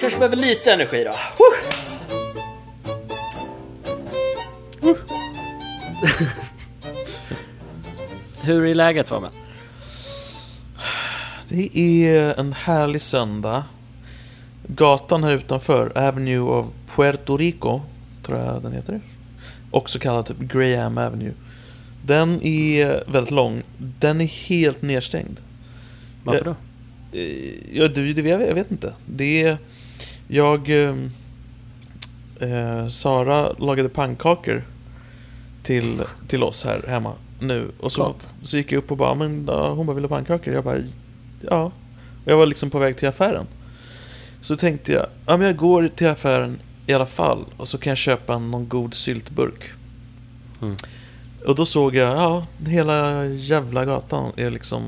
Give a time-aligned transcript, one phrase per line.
[0.00, 1.16] kanske behöver lite energi då.
[8.42, 9.32] Hur är läget Fabian?
[11.48, 13.64] Det är en härlig söndag.
[14.66, 17.80] Gatan här utanför, Avenue of Puerto Rico,
[18.22, 19.00] tror jag den heter.
[19.70, 21.32] Också kallad typ Graham Avenue.
[22.06, 23.62] Den är väldigt lång.
[23.78, 25.40] Den är helt nedstängd.
[26.24, 26.50] Varför då?
[26.50, 26.56] Eh,
[27.72, 28.94] Ja, det, det, jag vet inte.
[29.06, 29.58] Det är...
[30.30, 30.88] Jag...
[30.88, 30.96] eh,
[32.42, 34.64] Eh, Sara lagade pannkakor
[35.62, 37.70] till, till oss här hemma nu.
[37.80, 40.54] Och så, så gick jag upp och bara, men ja, hon bara ville ha pannkakor.
[40.54, 40.78] Jag bara,
[41.40, 41.72] ja.
[42.24, 43.46] Och jag var liksom på väg till affären.
[44.40, 47.44] Så tänkte jag, ja men jag går till affären i alla fall.
[47.56, 49.64] Och så kan jag köpa någon god syltburk.
[50.62, 50.76] Mm.
[51.46, 54.82] Och då såg jag, ja, hela jävla gatan är liksom...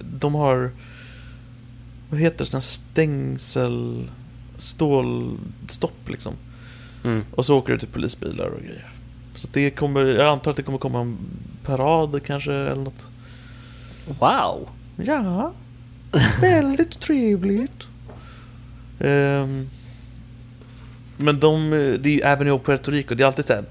[0.00, 0.70] De har...
[2.10, 2.52] Vad heter det?
[2.52, 4.10] Här stängsel...
[4.58, 6.34] Stålstopp liksom.
[7.04, 7.24] Mm.
[7.34, 8.92] Och så åker det till polisbilar och grejer.
[9.34, 11.18] Så det kommer, jag antar att det kommer komma en
[11.64, 13.10] parad kanske eller något.
[14.20, 14.68] Wow!
[14.96, 15.52] Ja,
[16.40, 17.88] väldigt trevligt.
[19.00, 19.70] Ehm,
[21.16, 23.64] men de, det är ju Avenue of Puerto Rico, det är alltid så här.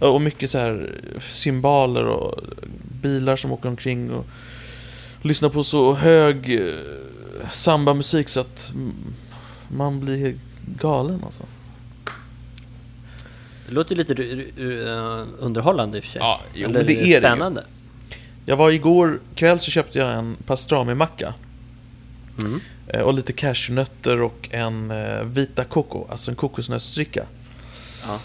[0.00, 2.40] Och mycket så här cymbaler och
[3.02, 4.26] bilar som åker omkring och
[5.22, 6.70] lyssnar på så hög eh,
[7.50, 8.72] samba-musik så att
[9.68, 10.36] man blir
[10.80, 11.42] galen alltså.
[13.68, 16.20] Det låter lite eh, underhållande i och för sig.
[16.20, 17.64] Ja, jo, Eller men det är det spännande.
[18.44, 21.34] Jag var igår kväll så köpte jag en pastrami-macka.
[22.38, 22.60] Mm.
[22.88, 24.92] Eh, Och lite cashewnötter och en
[25.32, 27.24] vita coco, alltså en kokosnötsdricka.
[28.06, 28.20] Ja.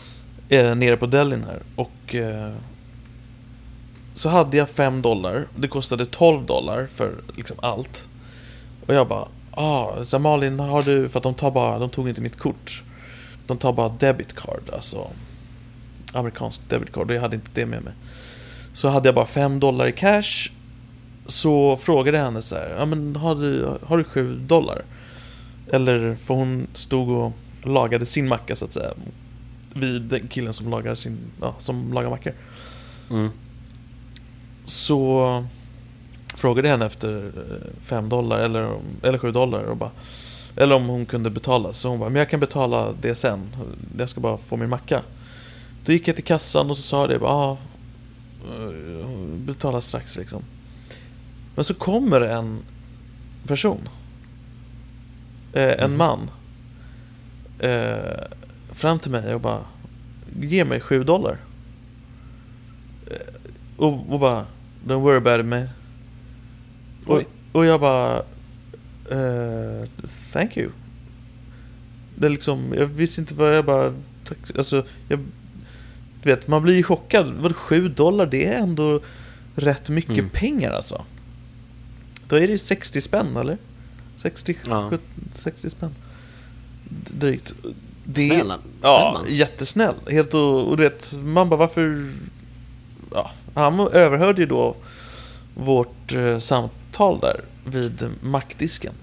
[0.75, 1.61] Nere på delin här.
[1.75, 2.15] Och
[4.15, 5.47] så hade jag 5 dollar.
[5.55, 8.07] Det kostade 12 dollar för liksom allt.
[8.87, 12.09] Och jag bara, ah, så Malin har du, för att de tar bara, de tog
[12.09, 12.83] inte mitt kort.
[13.47, 15.07] De tar bara debit card, alltså
[16.13, 17.09] amerikansk debit card.
[17.09, 17.93] Och jag hade inte det med mig.
[18.73, 20.51] Så hade jag bara 5 dollar i cash.
[21.25, 24.81] Så frågade jag henne så här, ja men har du, har du 7 dollar?
[25.71, 27.33] Eller, för hon stod och
[27.63, 28.89] lagade sin macka så att säga.
[29.73, 32.33] Vid den killen som lagar sin, ja, som lagar mackor.
[33.09, 33.29] Mm.
[34.65, 35.45] Så
[36.35, 37.31] frågade jag henne efter
[37.81, 39.91] 5 dollar eller, eller 7 dollar och bara
[40.55, 43.55] Eller om hon kunde betala, så hon bara, men jag kan betala det sen.
[43.97, 45.01] Jag ska bara få min macka.
[45.85, 47.57] Då gick jag till kassan och så sa det bara, ah,
[48.49, 49.07] eh,
[49.37, 50.43] betala strax liksom.
[51.55, 52.59] Men så kommer en
[53.47, 53.89] person
[55.53, 55.97] eh, En Mm.
[55.97, 56.31] man
[57.59, 58.23] eh,
[58.71, 59.59] Fram till mig och bara
[60.41, 61.37] Ge mig 7 dollar.
[63.07, 63.17] Eh,
[63.81, 64.45] och, och bara
[64.85, 65.67] Don't worry about it man.
[67.05, 68.17] Och, och jag bara
[69.11, 69.87] eh,
[70.33, 70.69] Thank you.
[72.15, 73.93] Det är liksom, jag visste inte vad jag bara
[74.23, 75.19] tack, Alltså, jag
[76.23, 77.33] Du vet, man blir ju chockad.
[77.33, 79.01] Vad 7 dollar, det är ändå
[79.55, 80.29] Rätt mycket Mm.
[80.29, 81.05] pengar alltså.
[82.27, 83.57] Då är det 60 spänn eller?
[84.17, 84.89] 60, Ja.
[84.89, 85.03] 70,
[85.33, 85.95] 60 spänn.
[87.19, 87.55] Drygt.
[88.05, 89.95] Det, Snäll, snäll Ja, jättesnäll.
[90.09, 92.13] Helt och, och du vet, man bara varför...
[93.13, 94.75] Ja, han överhörde ju då
[95.55, 98.93] vårt eh, samtal där vid mackdisken.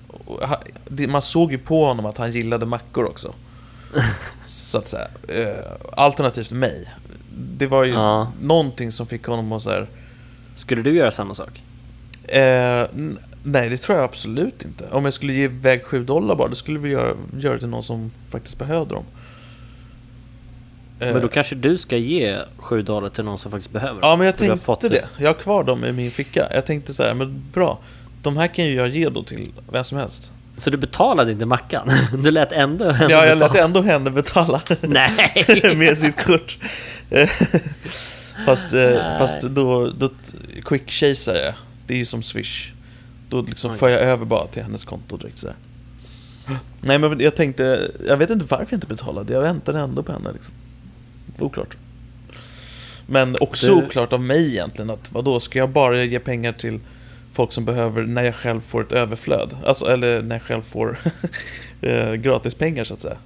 [1.09, 3.35] Man såg ju på honom att han gillade mackor också.
[4.43, 5.09] så att säga.
[5.29, 6.89] Eh, alternativt mig.
[7.57, 8.33] Det var ju Ja.
[8.41, 9.89] någonting som fick honom att så här,
[10.57, 11.63] Skulle du göra samma sak?
[12.29, 12.85] eh,
[13.43, 14.89] Nej, det tror jag absolut inte.
[14.91, 17.69] Om jag skulle ge iväg 7 dollar bara, då skulle vi göra, göra det till
[17.69, 19.05] någon som faktiskt behövde dem.
[21.01, 24.17] Eh, Men då kanske du ska ge 7 dollar till någon som faktiskt behöver Ja,
[24.17, 25.23] men jag har fått tänkte det.
[25.23, 26.49] Jag har kvar dem i min ficka.
[26.55, 27.79] Jag tänkte så här, men bra.
[28.23, 30.33] De här kan ju jag ge då till vem som helst.
[30.57, 31.91] Så du betalade inte mackan?
[32.23, 33.65] Du lät ändå henne Ja, jag lät betala.
[33.65, 35.73] ändå henne betala Nej!
[35.77, 36.59] med sitt kort.
[38.47, 39.19] Fast, eh, Nej.
[39.19, 40.11] fast då, då
[40.65, 41.55] quick chasear jag.
[41.87, 42.71] Det är ju som swish.
[43.29, 45.57] Då liksom för jag över bara till hennes konto direkt sådär.
[46.81, 49.33] Nej men jag tänkte, jag vet inte varför jag inte betalade.
[49.33, 50.55] Jag väntade ändå på henne liksom.
[51.41, 51.77] Oklart.
[53.07, 56.81] Men också Du- oklart av mig egentligen att vadå, ska jag bara ge pengar till
[57.33, 59.57] folk som behöver när jag själv får ett överflöd?
[59.65, 60.99] Alltså, eller när jag själv får
[61.81, 63.17] eh, gratis pengar så att säga.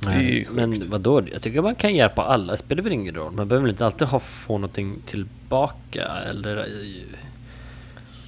[0.00, 0.86] Det är ju Men sjukt.
[0.86, 1.22] vadå?
[1.32, 3.32] Jag tycker man kan hjälpa alla, det spelar väl ingen roll.
[3.32, 6.66] Man behöver väl inte alltid ha, få någonting tillbaka eller...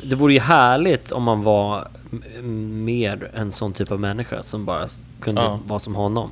[0.02, 1.88] Det vore ju härligt om man var
[2.72, 4.88] mer en sån typ av människa som bara
[5.20, 5.60] kunde Ja.
[5.66, 6.30] vara som honom.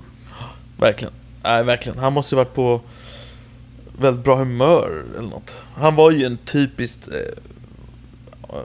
[0.78, 1.14] Verkligen.
[1.44, 1.98] Nej, verkligen.
[1.98, 2.80] Han måste ju varit på
[3.98, 5.62] väldigt bra humör eller något.
[5.74, 7.08] Han var ju en typiskt...
[7.08, 8.58] Eh,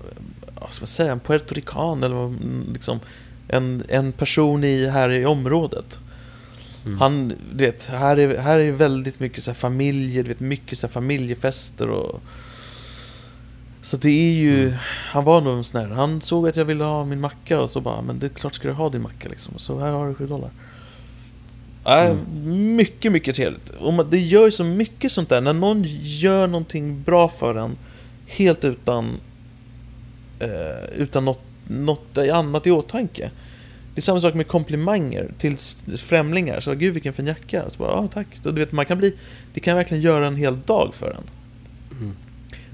[0.62, 2.34] vad ska man säga, en puertorican eller
[2.74, 3.00] liksom
[3.48, 6.00] en, en person i, här i området.
[6.86, 7.00] Mm.
[7.00, 10.88] Han, du vet, här är, här är väldigt mycket så familjer, du vet, mycket så
[10.88, 12.22] familjefester och...
[13.82, 14.78] Så det är ju, Mm.
[15.12, 17.70] han var nog en sån här, han såg att jag ville ha min macka och
[17.70, 19.54] så bara, men det är klart ska du ha din macka liksom.
[19.58, 20.50] Så här har du 7 dollar.
[21.86, 22.16] Äh,
[22.76, 23.70] Mycket, mycket trevligt.
[23.70, 27.56] Och man- det gör ju så mycket sånt där, när någon gör någonting bra för
[27.56, 27.78] en,
[28.28, 29.18] helt utan,
[30.40, 33.32] eh, utan något, något annat i åtanke.
[33.96, 35.58] Det är samma sak med komplimanger till
[35.98, 36.60] främlingar.
[36.60, 37.70] Så gud vilken fin jacka.
[37.70, 38.28] Så bara, ja tack.
[38.44, 39.16] Så, du vet, man kan bli,
[39.54, 41.24] det kan verkligen göra en hel dag för en.
[42.02, 42.16] Mm.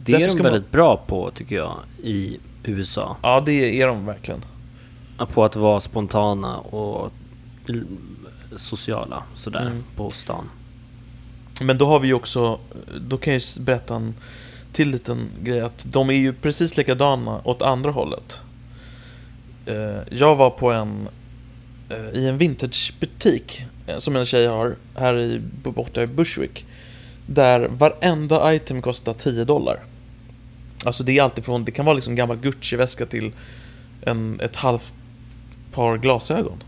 [0.06, 3.18] Det Därför är de ska man- väldigt bra på tycker jag i USA.
[3.24, 4.46] Ja, det är de verkligen.
[5.34, 7.12] På att vara spontana och
[8.56, 9.84] sociala sådär Mm.
[9.96, 10.50] på stan.
[11.62, 12.60] Men då har vi ju också,
[13.02, 14.14] då kan jag ju berätta en
[14.74, 18.42] till liten grej att de är ju precis likadana åt andra hållet.
[19.66, 21.08] Eh, Jag var på en,
[21.90, 26.66] eh, i en vintagebutik eh, som en tjej har här i, borta i Bushwick.
[27.28, 29.84] Där varenda item kostar 10 dollar.
[30.86, 33.32] Alltså det är alltid från, det kan vara liksom gammal Gucci-väska till
[34.02, 34.94] en, ett halvt
[35.74, 36.64] par glasögon.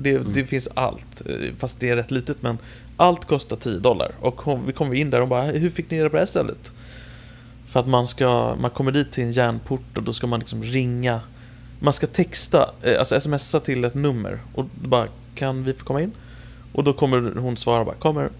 [0.00, 0.32] Det, Mm.
[0.32, 2.58] det finns allt, eh, fast det är rätt litet men
[2.96, 4.12] allt kostar 10 dollar.
[4.20, 6.26] Och kom, vi kom in där och bara, hur fick ni reda på det här
[6.26, 6.72] stället?
[7.68, 10.62] För att man ska, man kommer dit till en järnport och då ska man liksom
[10.62, 11.20] ringa
[11.80, 16.02] Man ska texta, eh, alltså smsa till ett nummer och bara, kan vi få komma
[16.02, 16.12] in?
[16.72, 18.30] Och då kommer hon svara bara, kommer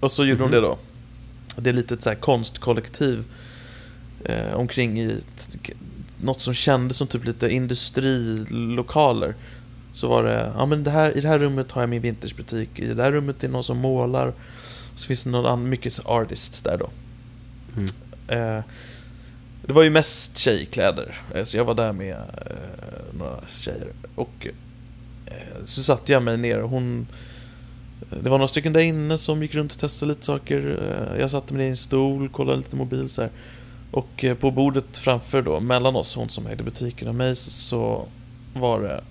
[0.00, 0.42] Och så gjorde Mhm.
[0.42, 0.78] hon det då
[1.56, 3.24] Det är lite ett så här konstkollektiv
[4.24, 5.54] eh, omkring i ett,
[6.20, 9.34] något som kändes som typ lite industrilokaler
[9.92, 12.78] Så var det, ja men det här, i det här rummet har jag min vintagebutik
[12.78, 14.32] I det här rummet är det någon som målar
[14.94, 16.90] Så finns det någon annan, mycket artists där då
[17.76, 17.88] Mm.
[18.28, 18.64] Eh,
[19.66, 23.92] det var ju mest tjejkläder, eh, så jag var där med eh, några tjejer.
[24.14, 24.48] Och
[25.26, 27.06] eh, så satte jag mig ner och hon...
[28.22, 30.78] Det var några stycken där inne som gick runt och testade lite saker.
[31.12, 33.30] Eh, jag satte mig ner i en stol, kollade lite mobil så här.
[33.90, 38.06] Och eh, på bordet framför då, mellan oss, hon som ägde butiken och mig, så
[38.54, 39.04] var det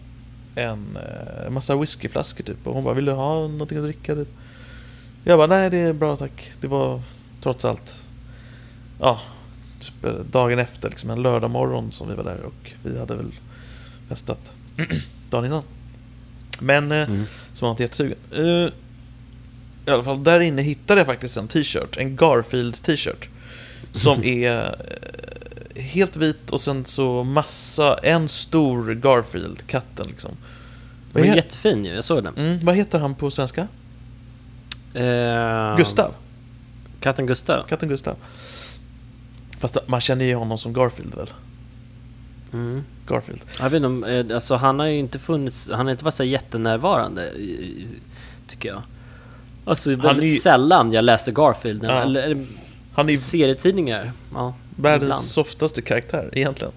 [0.56, 2.68] en eh, massa whiskyflaskor typ.
[2.68, 4.16] Och hon bara, vill du ha någonting att dricka?
[4.16, 4.28] Typ.
[5.24, 6.52] Jag bara, nej det är bra tack.
[6.62, 7.02] Det var
[7.42, 8.08] trots allt,
[9.00, 9.20] ja,
[9.80, 13.16] typ, eh, dagen efter, liksom en lördag morgon som vi var där och vi hade
[13.16, 13.32] väl
[14.10, 14.56] festat
[15.30, 15.64] dagen innan.
[16.60, 17.24] Men, eh, Mm.
[17.54, 18.18] som var inte jättesugen.
[19.86, 23.30] I alla fall, där inne hittade jag faktiskt en t-shirt, en Garfield t-shirt.
[23.92, 24.76] Som är
[25.82, 30.32] helt vit och sen så massa, en stor Garfield, katten liksom.
[31.14, 32.34] Den var jättefin ju, jag såg den.
[32.38, 33.68] mm, vad heter han på svenska?
[34.94, 36.14] Eh, Gustav,
[37.00, 37.64] Katten Gustav.
[37.68, 38.16] katten Gustav.
[39.60, 41.30] Fast man känner ju honom som Garfield väl?
[42.54, 42.84] Mm.
[43.08, 43.42] Garfield.
[43.60, 46.24] Jag vet inte eh, alltså han har ju inte funnits, han har inte varit så
[46.24, 47.34] jättenärvarande
[48.48, 48.82] tycker jag.
[49.66, 51.92] Alltså väldigt Han är sällan jag läste Garfield, Ja.
[52.02, 52.46] eller, eller
[52.94, 54.12] Han är serietidningar.
[54.34, 55.24] Ja, världens ibland.
[55.24, 56.74] softaste karaktär egentligen.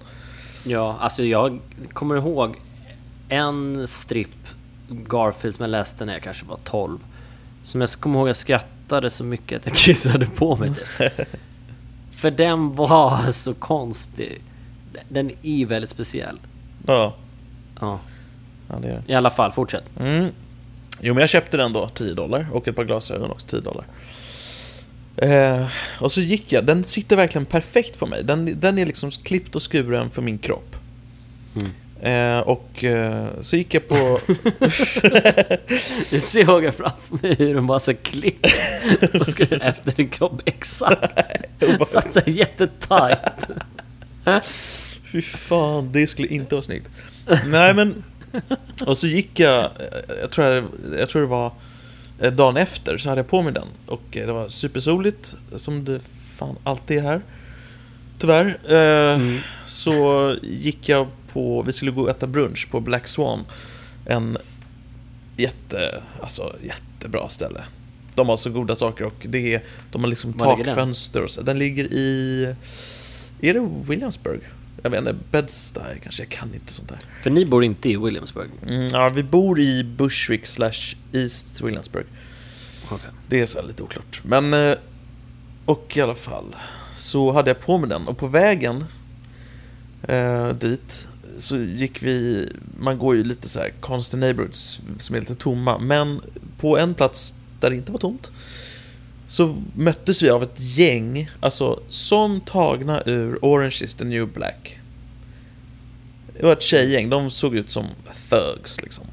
[0.64, 1.60] Ja, alltså jag
[1.92, 2.56] kommer ihåg
[3.28, 4.28] en stripp
[4.88, 6.98] Garfield som jag läste när jag kanske var 12.
[7.64, 10.72] Som jag kommer ihåg jag skrattade så mycket att jag kissade på mig.
[12.10, 14.42] För den var så konstig.
[15.08, 16.38] Den är väldigt speciell.
[16.86, 17.14] Ja,
[17.80, 17.98] Ja,
[18.68, 19.84] ja det är i alla fall, fortsätt.
[19.98, 20.28] Mm.
[21.00, 22.46] Jo men jag köpte den då, 10 dollar.
[22.52, 23.84] Och ett par glasögon också, 10 dollar.
[25.16, 25.66] Eh,
[26.00, 28.24] och så gick jag, den sitter verkligen perfekt på mig.
[28.24, 30.76] Den, den är liksom klippt och skuren för min kropp.
[31.54, 31.72] Mm.
[32.04, 34.20] Eh, och eh, så gick jag på...
[36.10, 38.46] Jag ser jag framför mig hur de bara så klippt
[39.20, 41.20] och skulle efter din kropp exakt.
[41.92, 43.50] Satt så jättetajt.
[45.12, 46.90] Fy fan, det skulle inte vara snyggt.
[47.46, 48.04] Nej men...
[48.86, 49.70] Och så gick jag, eh,
[50.20, 50.64] jag tror, jag,
[50.98, 51.52] jag tror det var
[52.18, 53.68] dagen efter, så hade jag på mig den.
[53.86, 56.00] Och eh, det var supersoligt, som det
[56.36, 57.20] fan alltid är här.
[58.18, 58.58] Tyvärr.
[58.68, 59.38] Eh, Mm.
[59.66, 63.44] Så gick jag på, vi skulle gå och äta brunch på Black Swan.
[64.06, 64.38] En
[65.36, 67.64] jätte, alltså jättebra ställe.
[68.14, 71.42] De har så goda saker och det är, de har liksom Var takfönster och så.
[71.42, 72.44] Den ligger i,
[73.40, 74.40] är det Williamsburg?
[74.82, 76.98] Jag vet inte, Bed-Stuy kanske, jag kan inte sånt där.
[77.22, 78.50] För ni bor inte i Williamsburg?
[78.66, 82.06] Mm, ja, vi bor i Bushwick slash East Williamsburg.
[82.90, 83.10] Okej.
[83.28, 84.20] Det är så lite oklart.
[84.24, 84.78] Men, eh,
[85.64, 86.56] och i alla fall.
[86.96, 88.84] Så hade jag på mig den och på vägen
[90.02, 95.20] eh, dit så gick vi, man går ju lite så här konstig neighborhoods som är
[95.20, 95.78] lite tomma.
[95.78, 96.20] Men
[96.58, 98.30] på en plats där det inte var tomt
[99.34, 104.80] så möttes vi av ett gäng, alltså som tagna ur Orange is the new black.
[106.36, 107.86] Det var ett tjejgäng, de såg ut som
[108.30, 109.04] thugs liksom.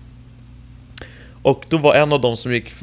[1.42, 2.74] Och då var en av dem som gick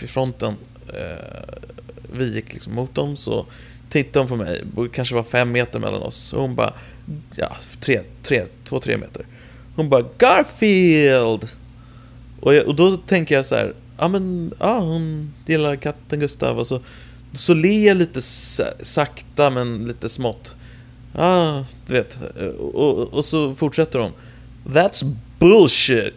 [0.00, 0.54] vid fronten,
[0.88, 1.54] eh,
[2.12, 3.46] vi gick liksom mot dem, så
[3.88, 6.74] tittade hon på mig, och kanske var fem meter mellan oss, och hon bara,
[7.34, 9.26] ja, tre, tre, två, tre meter.
[9.76, 11.48] Hon bara Garfield!
[12.40, 16.58] Och, jag, och då tänker jag så här, ja men, ja hon gillar katten Gustav
[16.58, 16.80] och så,
[17.32, 20.56] så ler jag lite sa- sakta men lite smått.
[21.16, 22.20] Ja, du vet.
[22.58, 24.12] Och, och, och så fortsätter hon.
[24.66, 26.14] That's bullshit!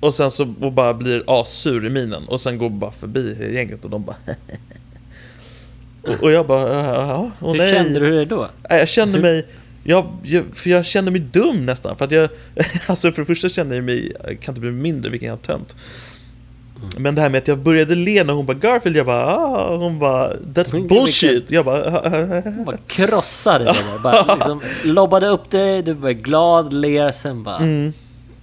[0.00, 3.84] Och sen så och bara blir assur i minen och sen går bara förbi gänget
[3.84, 4.16] och de bara
[6.02, 7.72] och, och jag bara, ja, och Hur nej.
[7.72, 8.48] kände du det då?
[8.68, 9.46] Jag kände mig,
[9.84, 11.96] jag, jag, för jag kände mig dum nästan.
[11.96, 12.28] För att jag,
[12.86, 15.76] alltså för det första kände jag mig, jag kan inte bli mindre vilken jag tönt.
[16.96, 19.76] Men det här med att jag började le när hon bara Garfield, jag bara ah,
[19.76, 21.50] hon bara That's bullshit!
[21.50, 21.90] Jag bara
[22.40, 23.98] Hon bara krossade det där.
[23.98, 27.56] Bara liksom lobbade upp det, du var glad, ler, sen bara...
[27.56, 27.92] mm.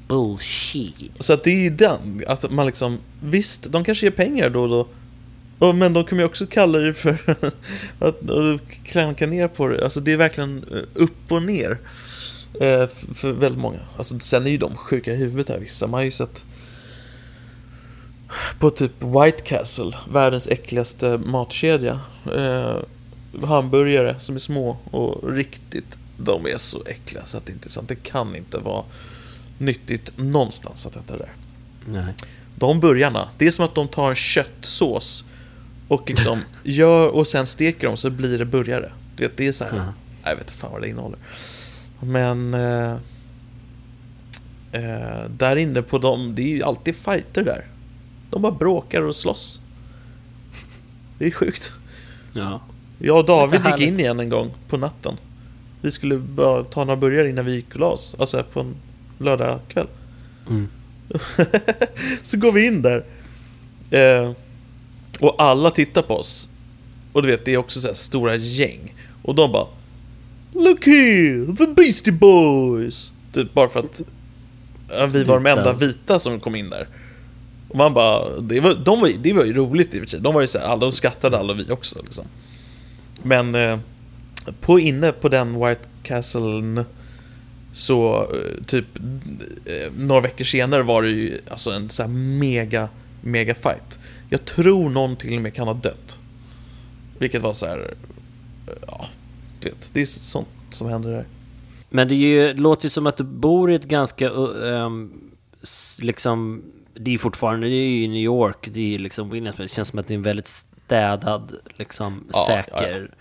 [0.07, 1.11] Bullshit.
[1.19, 4.63] Så att det är ju den, att man liksom Visst, de kanske ger pengar då
[4.63, 4.87] och
[5.59, 7.17] då Men de kommer ju också kalla det för
[7.99, 8.19] att
[8.85, 11.79] klanka ner på det Alltså det är verkligen eh, upp och ner
[12.61, 15.93] eh, För väldigt många Alltså sen är ju de sjuka i huvudet här vissa Man
[15.93, 16.45] har ju sett
[18.59, 21.99] På typ White Castle Världens äckligaste matkedja
[22.35, 22.77] eh,
[23.43, 27.69] Hamburgare som är små och riktigt De är så äckliga så att det inte är
[27.69, 28.83] sant Det kan inte vara
[29.57, 31.33] nyttigt någonstans att äta det där
[31.85, 32.13] Nej.
[32.55, 35.23] de burgarna, det är som att de tar en köttsås
[35.87, 38.91] och liksom gör och sen steker dem så blir det burgare.
[39.15, 39.93] Du vet, det är så här, Ja.
[40.23, 41.19] jag vet inte fan vad det innehåller.
[41.99, 42.91] Men eh,
[44.71, 47.65] eh, där inne på dem, det är ju alltid fighter där.
[48.33, 49.61] De bara bråkar och slåss.
[51.17, 51.73] Det är sjukt.
[52.33, 52.61] Ja.
[52.99, 55.17] Jag och David gick in igen en gång på natten.
[55.81, 58.15] Vi skulle bara ta några burgare innan vi gick och la oss.
[58.19, 58.75] Alltså på en
[59.17, 59.87] lördagkväll.
[60.49, 60.67] Mm.
[62.21, 63.05] så går vi in där.
[63.91, 64.31] Eh,
[65.19, 66.49] och alla tittar på oss.
[67.13, 68.95] Och du vet, det är också så här stora gäng.
[69.23, 69.67] Och de bara
[70.53, 73.11] Look here, the Beastie Boys!
[73.31, 74.01] Typ bara för att
[75.13, 76.87] vi var de enda vita som kom in där.
[77.73, 80.09] Och man bara, det var, de var, ju- det var ju roligt i och för
[80.09, 80.19] sig.
[80.21, 82.25] De var ju så här, de skrattade alla vi också liksom.
[83.23, 83.79] Men eh,
[84.61, 86.85] på inne på den White Castle
[87.73, 88.85] så eh, typ
[89.65, 92.89] eh, några veckor senare var det ju alltså en så här mega,
[93.21, 93.99] mega fight.
[94.29, 96.19] Jag tror någon till och med kan ha dött.
[97.19, 97.93] Vilket var så här,
[98.67, 99.05] eh, ja,
[99.59, 101.25] du vet, det är sånt som händer där.
[101.89, 104.29] Men det, är ju, det låter ju som att du bor i ett ganska...
[104.29, 104.89] uh,
[105.99, 106.63] liksom...
[106.93, 107.67] Det är fortfarande...
[107.67, 108.69] Det är ju i New York.
[108.71, 109.29] Det är liksom...
[109.57, 113.15] Det känns som att det är en väldigt städad, liksom Ja, säker...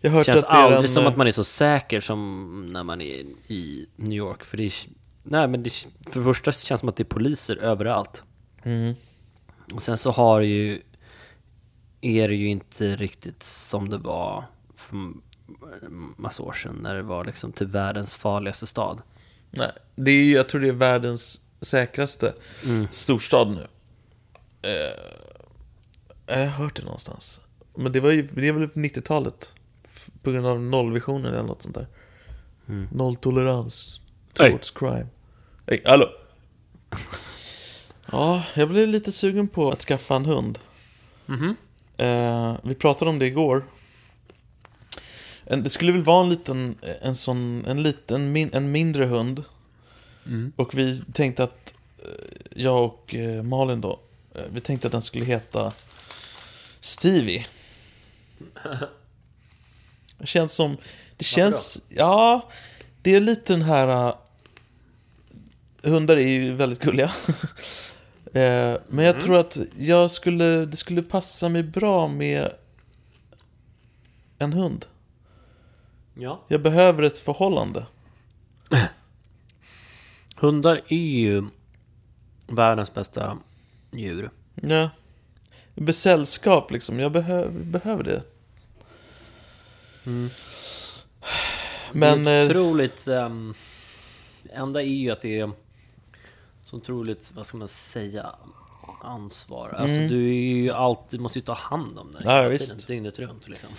[0.00, 1.44] Jag har Det hört känns att det aldrig en, som eh, att man är så
[1.44, 4.44] säker som när man är i New York.
[4.44, 4.72] För det är...
[5.22, 5.70] Nej, men det,
[6.10, 8.22] för det första känns det som att det är poliser överallt.
[8.62, 8.94] Mm,
[9.74, 10.80] Och sen så har ju...
[12.00, 14.44] Är det ju inte riktigt som det var
[14.76, 14.96] för
[16.16, 19.02] massa år sedan när det var liksom typ världens farligaste stad.
[19.50, 22.34] nej, det är ju, jag tror det är världens säkraste
[22.64, 22.86] Mm.
[22.90, 23.66] storstad nu.
[24.62, 24.94] Eh,
[26.26, 27.40] jag har hört det någonstans.
[27.74, 29.54] Men det var ju, det är väl 90-talet.
[29.94, 31.86] F- På grund av nollvisionen eller något sånt där.
[32.68, 32.88] Mm.
[32.92, 34.00] Nolltolerans
[34.32, 35.06] towards crime.
[35.66, 36.08] Hej, hallå!
[38.12, 40.58] ja, jag blev lite sugen på att skaffa en hund.
[41.26, 41.56] Mhm.
[41.96, 43.64] Eh, vi pratade om det igår.
[45.44, 49.44] En, det skulle väl vara en liten, en sån, en liten, min, en mindre hund.
[50.28, 50.52] Mm.
[50.56, 52.08] Och vi tänkte att, eh,
[52.54, 54.00] jag och eh, Malin då,
[54.34, 55.72] eh, vi tänkte att den skulle heta
[56.80, 57.46] Stevie.
[60.18, 60.76] Det känns som,
[61.16, 62.48] det känns, ja,
[63.02, 64.14] det är lite den här,
[65.82, 67.12] hundar är ju väldigt gulliga.
[68.88, 72.52] Men jag tror att jag skulle, det skulle passa mig bra med
[74.38, 74.86] en hund.
[76.14, 76.44] Ja.
[76.48, 77.86] Jag behöver ett förhållande.
[80.40, 81.44] Hundar är ju
[82.46, 83.38] världens bästa
[83.90, 84.30] djur.
[84.54, 84.90] Ja.
[85.74, 88.22] Med sällskap liksom, jag behöver, behöver det.
[91.92, 93.04] Men, det är eh, otroligt...
[93.04, 95.50] Det enda är ju att det är
[96.64, 98.34] så otroligt, vad ska man säga,
[99.02, 99.68] ansvar.
[99.68, 100.08] Alltså Mm.
[100.08, 102.66] du är ju alltid, måste ju ta hand om den Ja, hela visst.
[102.70, 103.70] tiden, dygnet runt liksom.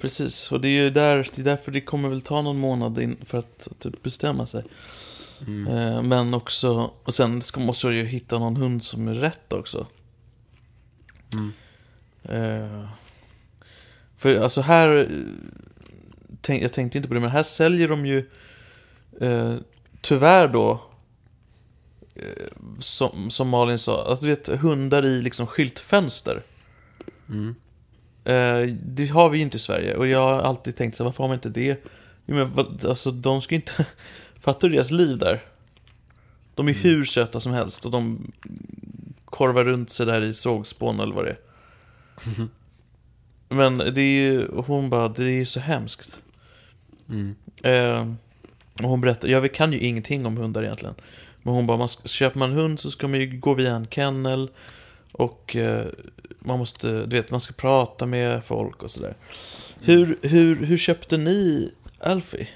[0.00, 2.98] precis, och det är ju där, det är därför det kommer väl ta någon månad
[2.98, 4.64] in för att typ bestämma sig.
[5.46, 5.66] Mm.
[5.66, 9.52] Eh, Men också, och sen ska, måste jag ju hitta någon hund som är rätt
[9.52, 9.86] också.
[11.34, 11.52] Mm.
[12.22, 12.88] Eh,
[14.16, 15.06] För alltså här, eh,
[16.40, 18.30] tänk, jag tänkte inte på det, men här säljer de ju
[19.20, 19.54] eh,
[20.00, 20.80] tyvärr då
[22.14, 22.46] eh,
[22.78, 26.42] som, som Malin sa, att du vet hundar i liksom skyltfönster.
[27.28, 27.54] Mm.
[28.24, 31.24] Eh, det har vi ju inte i Sverige och jag har alltid tänkt så varför
[31.24, 31.84] har man inte det?
[32.26, 33.86] Men alltså de ska inte...
[34.42, 35.44] Fattar du deras liv där?
[36.54, 38.32] De är hur söta som helst och de
[39.24, 41.38] korvar runt sig där i sågspån eller vad det är.
[43.54, 46.20] Men det är ju, hon bara, det är ju så hemskt.
[47.08, 47.34] Mm.
[47.62, 48.14] Eh,
[48.82, 50.94] och hon berättar, jag kan ju ingenting om hundar egentligen.
[51.42, 53.86] Men hon bara, man, köper man en hund så ska man ju gå via en
[53.86, 54.50] kennel.
[55.12, 55.86] Och eh,
[56.38, 59.14] man måste, du vet, man ska prata med folk och sådär.
[59.80, 62.48] Hur, hur, hur köpte ni Alfie?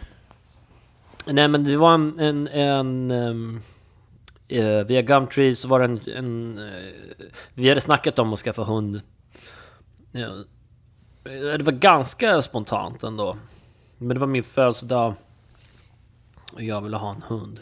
[1.27, 2.19] Nej men det var en...
[2.19, 3.61] en, en ehm,
[4.49, 6.01] eh, via Gumtree så var det en...
[6.17, 6.93] en eh,
[7.55, 9.01] vi hade snackat om att skaffa hund.
[10.13, 10.27] Ja,
[11.25, 13.37] eh, det var ganska spontant ändå.
[13.99, 15.15] Men det var min födelsedag.
[16.53, 17.61] Och jag ville ha en hund.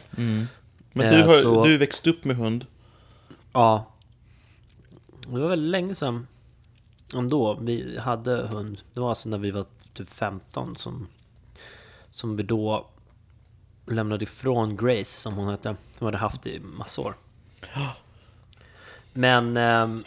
[0.93, 2.67] Men Eh, du har så- du växt upp med hund.
[3.53, 3.87] Ja.
[5.27, 6.27] Det var väldigt länge sedan
[7.15, 8.81] ändå vi hade hund.
[8.93, 11.07] Det var alltså när vi var typ 15 som,
[12.11, 12.87] som vi då
[13.87, 15.77] lämnade ifrån Grace som hon hette.
[15.99, 17.15] Som hade haft i massa år.
[19.13, 20.05] Men ehm,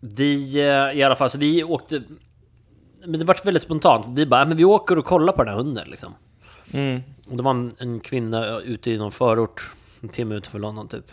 [0.00, 2.02] vi eh, i alla fall, så vi åkte...
[3.04, 4.06] Men det var väldigt spontant.
[4.18, 6.14] Vi bara, "Ja, men vi åker och kollar på den här hunden liksom.
[6.70, 7.00] Mm.
[7.26, 11.12] Och det var en, en kvinna ute i någon förort, en timme utanför London typ.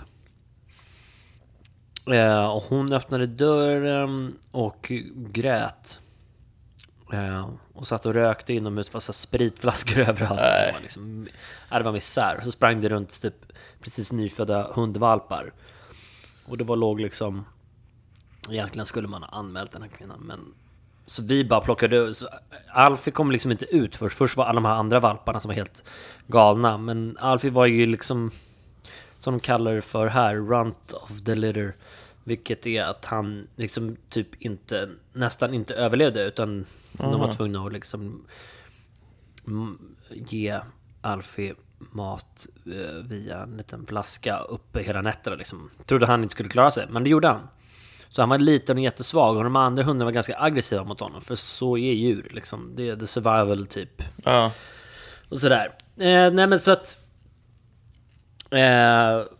[2.12, 6.00] Eh, och hon öppnade dörren och grät.
[7.14, 10.40] Eh, och satt och rökte inomhus, fast spritflaskor överallt.
[10.42, 10.68] Nej.
[10.68, 11.28] Det var, liksom,
[11.70, 12.38] det var misär.
[12.38, 13.36] Och så sprang det runt typ
[13.82, 15.54] precis nyfödda hundvalpar.
[16.46, 17.46] Och det var låg liksom...
[18.50, 20.40] Egentligen skulle man ha anmält den här kvinnan, men...
[21.06, 22.14] Så vi bara plockade...
[22.14, 22.28] Så
[22.68, 24.18] Alfie kom liksom inte ut först.
[24.18, 25.84] Först var alla de här andra valparna som var helt
[26.28, 26.78] galna.
[26.78, 28.32] Men Alfie var ju liksom...
[29.20, 31.74] Som de kallar det för här, runt of the litter.
[32.30, 37.34] Vilket är att han liksom typ inte, nästan inte överlevde utan de var Aha.
[37.34, 38.26] tvungna att liksom
[40.10, 40.60] ge
[41.02, 45.70] Alfie mat eh, via en liten flaska uppe hela nätterna liksom.
[45.86, 47.48] Trodde han inte skulle klara sig, men det gjorde han.
[48.10, 51.22] Så han var liten och jättesvag och de andra hundarna var ganska aggressiva mot honom.
[51.22, 52.72] För så är djur liksom.
[52.76, 54.04] Det är the survival typ.
[54.24, 54.52] Ja.
[55.30, 55.76] Och sådär.
[55.98, 56.98] Eh, nej men så att...
[58.52, 59.39] Eh,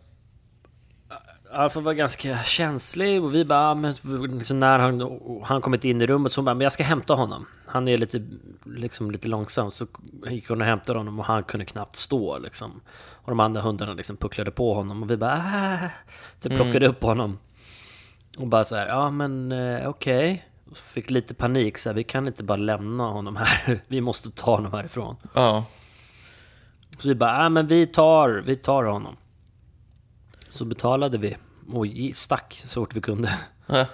[1.52, 3.94] Alfa var ganska känslig och vi bara, ah, men
[4.38, 7.14] liksom när han, han kommit in i rummet så hon bara, men jag ska hämta
[7.14, 7.46] honom.
[7.66, 8.22] Han är lite,
[8.64, 9.70] liksom lite långsam.
[9.70, 9.86] Så
[10.26, 12.80] gick hon och hämtade honom och han kunde knappt stå liksom.
[12.90, 15.88] Och de andra hundarna liksom pucklade på honom och vi bara, ah,
[16.40, 17.38] typ plockade upp honom.
[18.38, 20.46] Och bara så här, ja men eh, okej.
[20.70, 23.80] Och Fick lite panik så här, vi kan inte bara lämna honom här.
[23.88, 25.16] Vi måste ta honom härifrån.
[25.34, 25.64] Ja.
[26.98, 29.16] Så vi bara, äh, men vi tar, vi tar honom.
[30.50, 31.36] Så betalade vi
[31.72, 33.38] och stack så fort vi kunde.
[33.66, 33.86] Ja.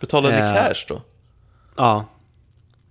[0.00, 0.54] Betalade ni Eh.
[0.54, 1.02] cash då?
[1.76, 2.06] Ja.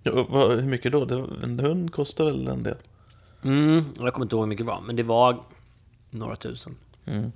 [0.02, 1.04] Ja, vad, hur mycket då?
[1.04, 2.76] Det, en hund kostar väl en del?
[3.42, 5.42] Mm, jag kommer inte ihåg hur mycket det var, men det var
[6.10, 6.76] några tusen.
[7.04, 7.32] Mm.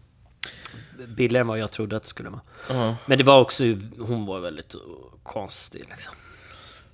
[1.17, 2.41] Billigare än vad jag trodde att det skulle vara.
[2.69, 2.97] Ja.
[3.07, 3.65] Men det var också,
[3.99, 4.81] hon var väldigt uh,
[5.23, 6.15] konstig liksom.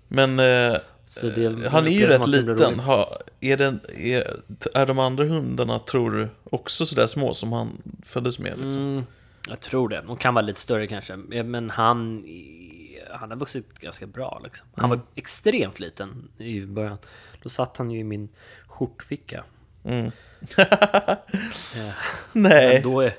[0.09, 0.81] Men eh,
[1.11, 2.81] Så det, han är ju rätt liten.
[2.81, 4.41] Ha, är, den, är,
[4.75, 8.59] är de andra hundarna, tror du, också sådär små som han föddes med?
[8.59, 8.83] Liksom?
[8.83, 9.05] Mm,
[9.49, 10.05] jag tror det.
[10.07, 11.17] Hon kan vara lite större kanske.
[11.17, 12.25] Men han,
[13.11, 14.67] han har vuxit ganska bra liksom.
[14.75, 16.99] Han var extremt liten i början.
[17.43, 18.29] Då satt han ju i min
[18.67, 19.45] skjortficka.
[19.85, 20.11] Mm.
[20.57, 20.67] Ja.
[22.33, 22.75] Nej!
[22.75, 23.15] Men då är...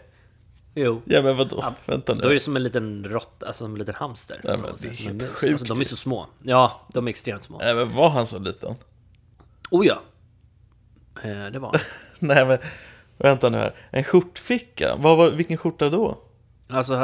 [0.75, 1.01] Jo.
[1.05, 1.57] Ja men vadå?
[1.61, 2.21] Ja, Vänta nu.
[2.21, 4.41] Då är det som en liten råtta, alltså som en liten hamster.
[4.43, 6.27] Nej, men det är helt sjukt Alltså, de är så små.
[6.43, 7.57] Ja, de är extremt små.
[7.57, 8.75] Nej men var han så liten?
[9.71, 10.01] Oh ja!
[11.23, 11.81] Eh, det var han.
[12.19, 12.57] Nej men,
[13.17, 13.75] vänta nu här.
[13.91, 14.95] En skjortficka?
[14.97, 16.17] Vad var, vilken skjorta då?
[16.69, 16.95] Alltså,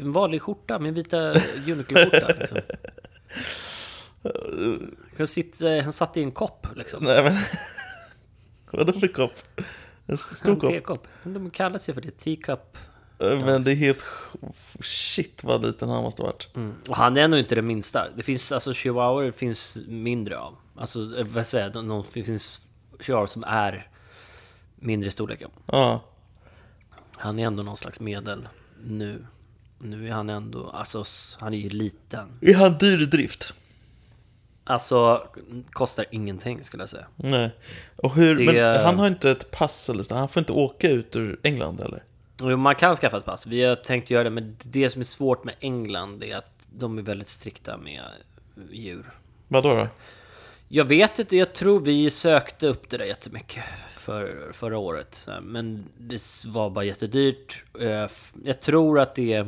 [0.00, 1.34] en vanlig skjorta, min vita
[1.66, 2.58] Uniqlo-skjorta liksom.
[5.18, 7.04] Han, han satt i en kopp liksom.
[7.04, 7.36] Nej men,
[8.70, 9.32] vadå för kopp?
[10.06, 10.70] En stor kopp?
[10.70, 11.08] tekopp.
[11.24, 12.78] De kallas ju för det, teacup.
[13.18, 14.04] Men det är helt...
[14.80, 16.48] Shit vad liten han måste ha varit.
[16.54, 16.74] Mm.
[16.88, 18.06] Och han är nog inte det minsta.
[18.16, 20.54] Det finns alltså chihuahuor finns mindre av.
[20.76, 22.68] Alltså eh, vad säger jag, de- de finns
[23.00, 23.90] chihuahuor som är
[24.76, 25.50] mindre i storleken.
[25.66, 26.04] Ja.
[27.16, 28.48] Han är ändå någon slags medel
[28.84, 29.26] nu.
[29.78, 31.04] Nu är han ändå, alltså
[31.38, 32.28] han är ju liten.
[32.40, 33.54] Är han dyr i drift?
[34.68, 35.28] Alltså
[35.70, 37.06] kostar ingenting skulle jag säga.
[37.16, 37.50] Nej.
[37.96, 40.90] Och hur, Det- men han har inte ett pass eller så, han får inte åka
[40.90, 42.04] ut ur England eller?
[42.42, 43.46] Jo, man kan skaffa ett pass.
[43.46, 46.98] Vi har tänkt göra det, men det som är svårt med England är att de
[46.98, 48.02] är väldigt strikta med
[48.70, 49.10] djur.
[49.48, 49.88] Vadå då?
[50.68, 55.28] Jag vet inte, jag tror vi sökte upp det där jättemycket för, förra året.
[55.42, 57.64] Men det var bara jättedyrt.
[57.80, 58.06] Eh,
[58.44, 59.46] Jag tror att det...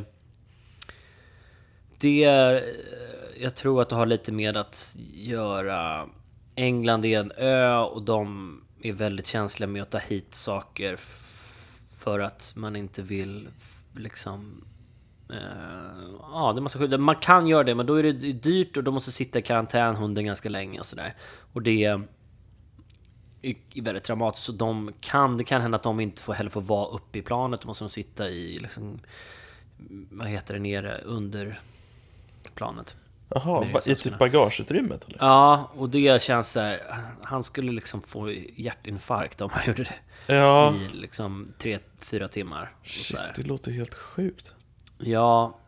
[1.99, 2.25] Det...
[3.41, 6.09] Jag tror att det har lite med att göra...
[6.55, 10.97] England är en ö och de är väldigt känsliga med att ta hit saker
[11.97, 13.47] för att man inte vill
[13.95, 14.65] liksom...
[15.29, 15.37] eh,
[16.21, 16.97] Ja, det är massa.
[16.97, 19.95] Man kan göra det, men då är det dyrt och de måste sitta i karantän
[19.95, 21.15] hunden ganska länge och sådär.
[21.53, 22.01] Och det är
[23.41, 24.45] är väldigt dramatiskt.
[24.45, 27.21] Så de kan, det kan hända att de inte får, heller får vara uppe i
[27.21, 27.61] planet.
[27.61, 28.99] Då måste de sitta i, liksom,
[30.11, 31.59] vad heter det, nere under
[32.55, 32.95] planet.
[33.29, 35.17] Jaha, i typ bagageutrymmet eller?
[35.19, 36.81] Ja, och det känns så här,
[37.23, 39.95] han skulle liksom få hjärtinfarkt om han gjorde det.
[40.33, 42.75] Ja, I liksom tre, fyra timmar.
[42.83, 44.53] Shit, det låter helt sjukt.
[44.97, 45.59] Ja,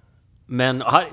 [0.46, 1.08] men här,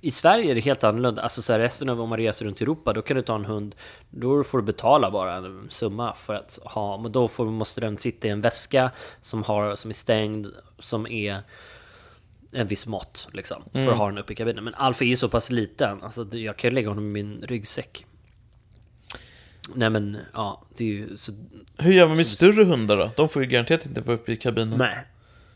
[0.00, 1.22] i Sverige är det helt annorlunda.
[1.22, 3.34] Alltså så här, resten av om man reser runt i Europa, då kan du ta
[3.34, 3.74] en hund.
[4.10, 6.98] Då får du betala bara en summa för att ha.
[6.98, 8.90] Men då får, måste den sitta i en väska
[9.20, 10.46] som, har, som är stängd,
[10.78, 11.42] som är
[12.52, 13.62] en viss mått liksom.
[13.72, 14.64] För att ha den uppe i kabinen.
[14.64, 16.02] Men Alf är ju så pass liten.
[16.02, 18.06] Alltså det- jag kan ju lägga honom i min ryggsäck.
[19.74, 21.32] Nej men, ja, det är ju så...
[21.78, 23.10] Hur gör man med större hundar då?
[23.16, 24.78] De får ju garanterat inte vara uppe i kabinen.
[24.78, 24.98] Nej.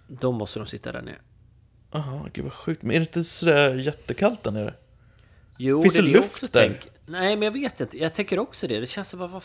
[0.09, 1.19] Då måste de sitta där nere.
[1.93, 2.83] Jaha, gud vad sjukt.
[2.83, 4.75] Men är det inte sådär jättekallt där nere?
[5.59, 6.69] Jo, Finns det är jag luft där?
[6.69, 7.99] tänk- Nej, men jag vet inte.
[7.99, 8.81] Jag tänker också det.
[8.81, 9.41] Det känns som bara,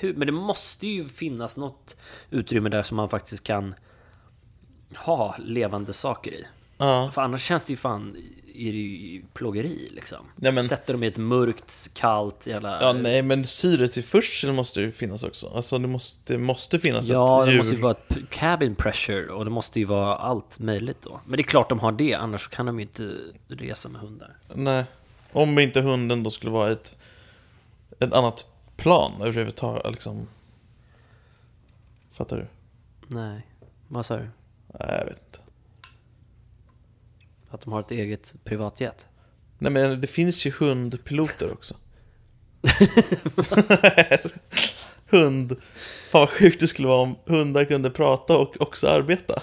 [0.00, 0.14] hur?
[0.14, 1.96] Men det måste ju finnas något
[2.30, 3.74] utrymme där som man faktiskt kan
[4.96, 6.46] ha levande saker i.
[6.78, 7.10] Ja.
[7.14, 8.16] För annars känns det ju fan,
[8.54, 10.26] är det ju plågeri liksom.
[10.36, 12.82] Nej men, Sätter dem i ett mörkt, kallt jävla...
[12.82, 15.52] ja nej men syretillförsel måste ju finnas också.
[15.54, 17.58] Alltså det måste, det måste finnas Ja, ett det djur.
[17.58, 21.20] måste ju vara ett cabin pressure och det måste ju vara allt möjligt då.
[21.26, 23.14] Men det är klart de har det, annars kan de ju inte
[23.48, 24.36] resa med hundar.
[24.54, 24.84] Nej.
[25.32, 26.98] Om inte hunden då skulle vara ett,
[27.98, 30.28] ett annat plan överhuvudtaget liksom.
[32.12, 32.46] Fattar du?
[33.14, 33.46] Nej,
[33.88, 34.22] vad sa du?
[34.80, 35.38] Nej, jag vet inte.
[37.50, 39.08] Att de har ett eget privatjet?
[39.58, 41.74] Nej men det finns ju hundpiloter också.
[45.10, 45.56] Hund.
[46.10, 49.42] Fan vad sjukt det skulle vara om hundar kunde prata och också arbeta.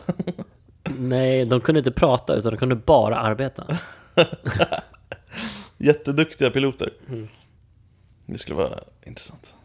[0.97, 3.77] Nej, de kunde inte prata utan de kunde bara arbeta.
[5.77, 6.93] Jätteduktiga piloter.
[7.09, 7.27] Mm.
[8.25, 9.55] Det skulle vara intressant.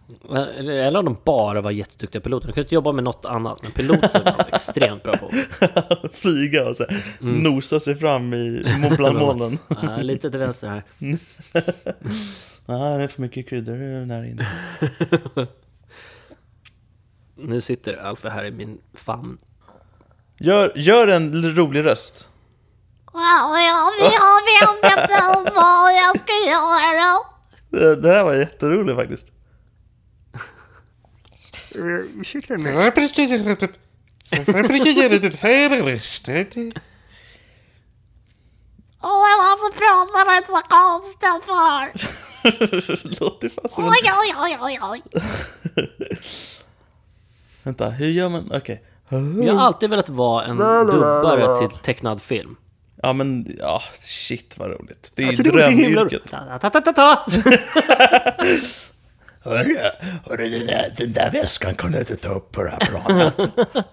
[0.58, 2.46] Eller om de bara var jätteduktiga piloter.
[2.46, 3.62] De kunde inte jobba med något annat.
[3.62, 5.30] Men piloter var de extremt bra på.
[6.12, 7.42] Flyga och så här, Mm.
[7.42, 8.64] nosa sig fram i
[8.96, 9.58] bland molnen.
[9.82, 10.82] Ja, lite till vänster här.
[12.66, 14.46] Nej, det är för mycket kryddor där inne.
[17.36, 19.38] Nu sitter Alfa här i min famn.
[20.38, 22.28] Gör, gör en rolig röst.
[23.12, 25.22] Ja, jag vet inte
[25.54, 27.16] vad jag ska göra.
[27.70, 29.32] Det, det här var jätteroligt faktiskt.
[32.20, 32.74] Ursäkta mig.
[32.74, 33.00] Varför
[34.90, 36.56] göra det här röstet?
[39.00, 39.08] Och
[39.40, 41.82] varför pratar du så konstigt för?
[43.20, 43.90] Låter fan som en...
[43.90, 45.02] Oj, oj, oj, oj, oj.
[47.62, 48.52] Vänta, hur gör man?
[48.54, 48.82] Okej.
[49.44, 52.56] Jag har alltid velat vara en dubbare till tecknad film.
[53.02, 55.12] Ja men, ja shit vad roligt.
[55.14, 56.32] Det är Alltså, ju det var så himla drömyrket.
[59.48, 59.76] Hörru,
[60.26, 63.34] hörru den, där, den där väskan kan du inte ta upp på det här planet.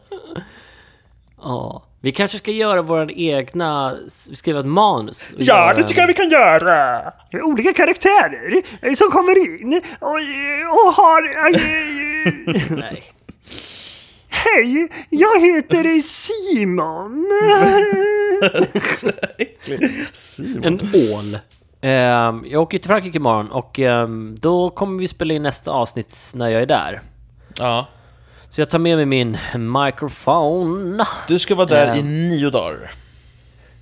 [1.42, 1.84] Ja.
[2.02, 3.98] Vi kanske ska göra våra egna...
[4.34, 5.34] Skriva ett manus.
[5.38, 7.02] Ja, göra det tycker jag vi kan göra.
[7.44, 10.10] Olika karaktärer eh, som kommer in och,
[10.86, 11.48] och har...
[11.48, 11.60] eh,
[12.78, 13.04] Nej.
[14.30, 17.26] Hej, jag heter Simon.
[20.12, 20.66] Simon.
[20.66, 20.80] En
[21.14, 21.38] ål.
[21.86, 26.32] Ehm, jag åker till Frankrike imorgon och ehm, då kommer vi spela in nästa avsnitt
[26.36, 27.02] när jag är där.
[27.60, 27.88] Ja.
[28.50, 29.38] Så jag tar med mig min
[29.86, 31.02] mikrofon.
[31.28, 32.92] Du ska vara där i nio dagar.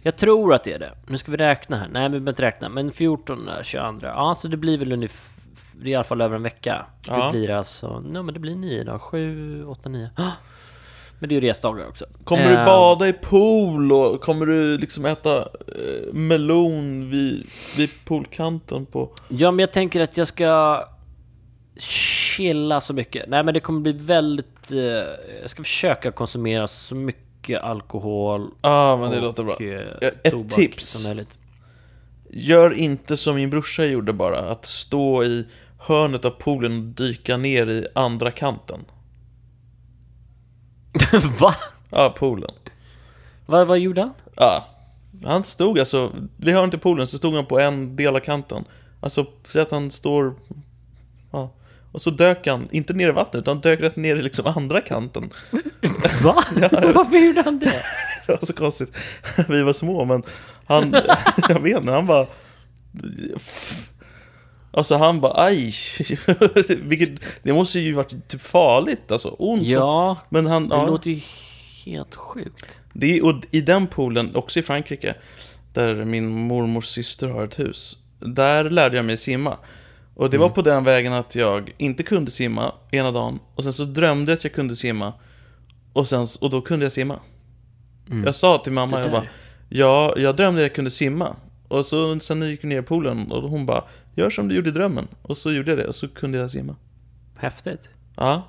[0.02, 0.92] Jag tror att det är det.
[1.08, 1.88] Nu ska vi räkna här.
[1.92, 2.70] Nej, vi behöver inte räkna.
[2.70, 4.08] Men 14, 22.
[4.08, 5.34] Ja, så det blir väl ungefär...
[5.76, 6.86] Det är i alla fall över en vecka.
[7.08, 7.26] Ja.
[7.26, 8.00] Det blir alltså...
[8.00, 9.00] Nej, men det blir nio dagar.
[9.00, 10.10] Sju, åtta, nio.
[11.24, 11.26] Ah!
[11.26, 12.06] Men det är ju resdagar också.
[12.24, 17.90] Kommer du Ehm, bada i pool och kommer du liksom äta eh, melon vid, vid
[18.06, 19.12] poolkanten på...
[19.30, 20.84] Ja, men jag tänker att jag ska
[21.78, 23.30] chilla så mycket.
[23.30, 24.72] Nej, men det kommer bli väldigt...
[24.72, 24.80] Eh,
[25.42, 29.56] jag ska försöka konsumera så mycket alkohol Ja, men det och låter bra.
[29.62, 30.88] eh, Ett tobak tips.
[30.90, 31.38] som möjligt.
[32.30, 35.46] Gör inte som min brorsa gjorde bara, att stå i
[35.80, 38.80] hörnet av poolen och dyka ner i andra kanten.
[41.40, 41.56] Va?
[41.90, 42.52] Ja, poolen.
[43.46, 44.14] Vad, vad gjorde han?
[44.36, 44.68] Ja,
[45.26, 48.66] han stod alltså, vid hörnet i poolen så stod han på en del av kanten.
[49.00, 50.34] Alltså, säg att han står
[51.92, 54.82] Och så dök han, inte ner i vattnet, utan dök rätt ner i liksom andra
[54.82, 55.30] kanten.
[56.24, 56.44] Va?
[56.72, 57.84] Varför gjorde han det?
[58.26, 58.98] Det var så konstigt.
[59.50, 60.24] Vi var små, men
[60.66, 60.96] han,
[61.50, 62.28] jag vet inte, han bara...
[64.74, 65.74] Alltså han bara aj,
[66.82, 67.10] Vilket,
[67.44, 69.64] det måste ju varit typ farligt, alltså ont.
[69.64, 71.22] så- Ja, men han, det ja, låter ju
[71.86, 72.80] helt sjukt.
[72.94, 75.16] det är, och i den poolen, också i Frankrike,
[75.74, 79.58] där min mormors syster har ett hus, där lärde jag mig simma.
[80.16, 83.74] Och det var på den vägen att jag inte kunde simma ena dagen, och sen
[83.74, 85.14] så drömde jag att jag kunde simma,
[85.94, 87.20] och, sen, och då kunde jag simma.
[88.26, 89.26] Jag sa till mamma, jag bara,
[89.70, 91.36] ja, jag drömde att jag kunde simma.
[91.68, 93.84] Och så sen gick jag ner i poolen, och hon bara,
[94.16, 95.08] gör som du gjorde i drömmen.
[95.22, 96.76] Och så gjorde jag det, och så kunde jag simma.
[97.38, 97.90] Häftigt.
[98.16, 98.42] Ja.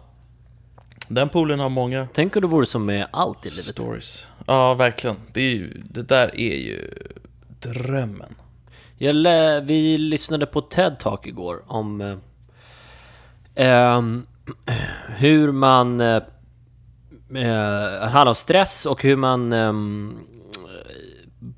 [1.08, 3.64] Den poolen har många Tänk om det vore som med allt i livet.
[3.64, 4.26] stories.
[4.46, 5.16] Ja, verkligen.
[5.32, 6.90] Det, är ju, det där är ju
[7.60, 8.34] drömmen.
[8.96, 12.16] Jag lä- vi lyssnade på TED-talk igår om eh,
[13.54, 14.26] ehm,
[15.16, 16.22] hur man eh,
[17.34, 20.18] eh, handlar om stress och hur man ehm,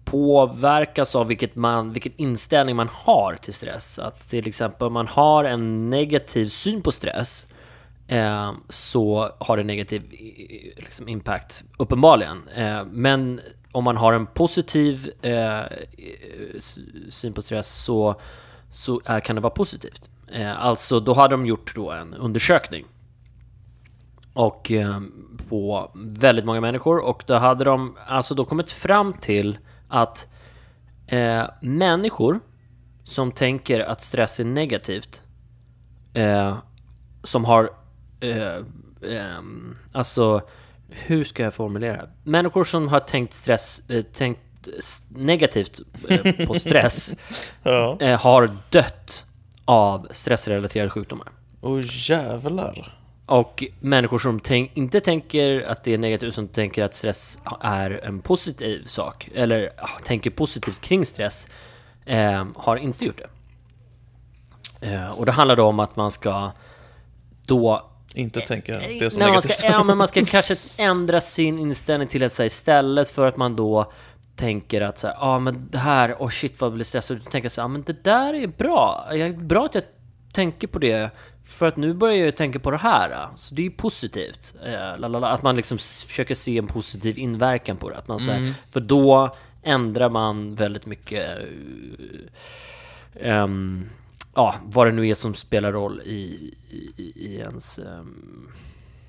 [0.07, 3.99] påverkas av vilket, man, vilken inställning man har till stress.
[3.99, 7.47] Att till exempel om man har en negativ syn på stress
[8.09, 10.03] eh, så har det negativ
[10.77, 12.49] liksom, impact, uppenbarligen.
[12.57, 13.41] Eh, men
[13.73, 15.63] om man har en positiv eh,
[17.11, 18.21] syn på stress så,
[18.71, 20.11] så är, kan det vara positivt.
[20.33, 22.85] Eh, alltså, då hade de gjort då en undersökning
[24.33, 25.01] och eh,
[25.49, 30.29] på väldigt många människor och då hade de alltså då kommit fram till att
[31.07, 32.41] eh, människor
[33.05, 35.23] som tänker att stress är negativt
[36.15, 36.57] eh,
[37.23, 37.71] som har
[38.21, 38.57] eh,
[39.13, 40.41] ehm, alltså
[40.89, 42.07] hur ska jag formulera?
[42.25, 44.41] Människor som har tänkt stress eh, tänkt
[45.09, 47.15] negativt eh, på stress
[47.63, 47.97] Ja.
[48.01, 49.27] eh, har dött
[49.65, 51.29] av stressrelaterade sjukdomar.
[51.61, 52.99] Och jävlar.
[53.27, 58.05] Och människor som tänk, inte tänker att det är negativt, som tänker att stress är
[58.05, 61.49] en positiv sak, eller ja, tänker positivt kring stress,
[62.05, 63.29] eh, har inte gjort det.
[64.81, 66.53] Eh, och det handlar då om att man ska
[67.47, 67.91] då...
[68.15, 69.55] Inte tänka Eh, det som nej, man negativt.
[69.59, 73.37] ska, ja, men man ska kanske ändra sin inställning till att säga istället för att
[73.37, 73.93] man då
[74.37, 77.31] tänker att så här, ja men det här, oh shit vad jag blir stressad, då
[77.31, 79.85] tänker så här, ja men det där är bra, bra att jag
[80.33, 81.11] tänker på det,
[81.47, 84.55] för att nu börjar jag ju tänka på det här, så det är ju positivt.
[84.99, 88.81] Lalala, att man liksom försöker se en positiv inverkan på det, att man här, för
[88.81, 89.31] då
[89.63, 91.39] ändrar man väldigt mycket
[93.21, 93.91] ehm,
[94.35, 97.79] ja, vad det nu är som spelar roll i, i, i ens...
[97.79, 98.49] ehm,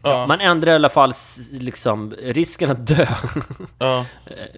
[0.04, 0.28] Ja.
[0.28, 1.14] Man ändrar i alla fall
[1.52, 3.08] liksom risken att dö
[3.80, 4.06] Ja.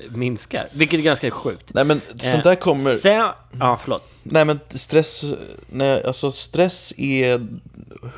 [0.10, 1.74] minskar, vilket är ganska sjukt.
[1.74, 2.90] Nej men sånt där kommer...
[2.92, 3.28] Sen,
[3.60, 4.08] ja, förlåt.
[4.24, 5.26] Nej men stress,
[5.70, 7.48] nej, alltså stress är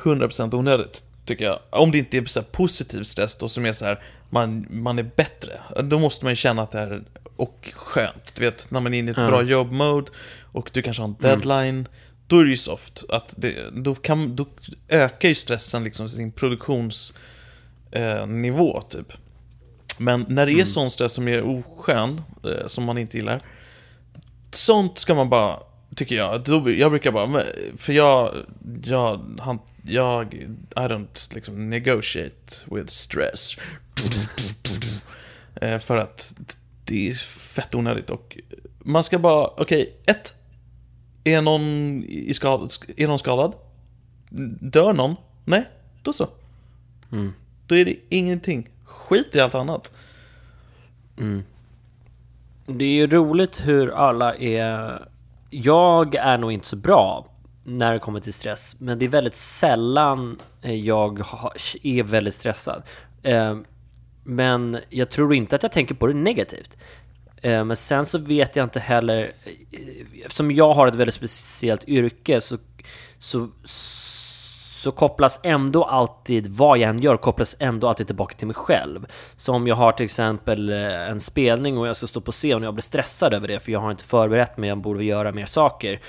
[0.02, 1.58] 100% onödigt tycker jag.
[1.70, 4.98] Om det inte är så här positiv stress då som är så här, man, man
[4.98, 5.60] är bättre.
[5.82, 7.02] Då måste man ju känna att det är
[7.36, 8.34] och skönt.
[8.34, 9.26] Du vet, när man är inne i ett Ja.
[9.26, 10.10] bra jobbmode
[10.52, 11.88] och du kanske har en deadline.
[12.32, 13.04] Då är det ju soft.
[13.08, 14.46] Att det, då, kan, då
[14.88, 19.12] ökar ju stressen liksom sin produktionsnivå eh, typ.
[19.98, 23.40] Men när det är sån stress som är oskön, eh, som man inte gillar,
[24.50, 25.58] sånt ska man bara,
[25.96, 27.44] tycker jag, då, jag brukar bara,
[27.76, 28.34] för jag,
[28.84, 33.56] jag, han, jag, I don't liksom negotiate with stress.
[35.54, 36.34] Eh, för att
[36.84, 38.38] det är fett onödigt och
[38.78, 40.34] man ska bara, okej, ett,
[41.24, 41.62] är någon
[42.04, 43.54] i skadad, är någon skadad?
[44.60, 45.16] Dör någon?
[45.44, 45.68] Nej,
[46.02, 46.28] då så.
[47.66, 48.68] Då är det ingenting.
[48.84, 49.94] Skit i allt annat.
[52.66, 55.02] Det är ju roligt hur alla är...
[55.50, 57.26] Jag är nog inte så bra
[57.64, 61.20] när det kommer till stress, men det är väldigt sällan eh, jag
[61.82, 62.82] är väldigt stressad.
[63.22, 63.56] Eh,
[64.24, 66.76] Men jag tror inte att jag tänker på det negativt.
[67.42, 71.88] Eh, Men sen så vet jag inte heller, eh, eftersom jag har ett väldigt speciellt
[71.88, 72.58] yrke så,
[73.18, 73.48] så,
[74.82, 79.06] så kopplas ändå alltid, vad jag än gör, kopplas ändå alltid tillbaka till mig själv.
[79.36, 82.58] Så om jag har till exempel eh, en spelning och jag ska stå på scen
[82.58, 85.32] och jag blir stressad över det för jag har inte förberett mig, jag borde göra
[85.32, 86.00] mer saker.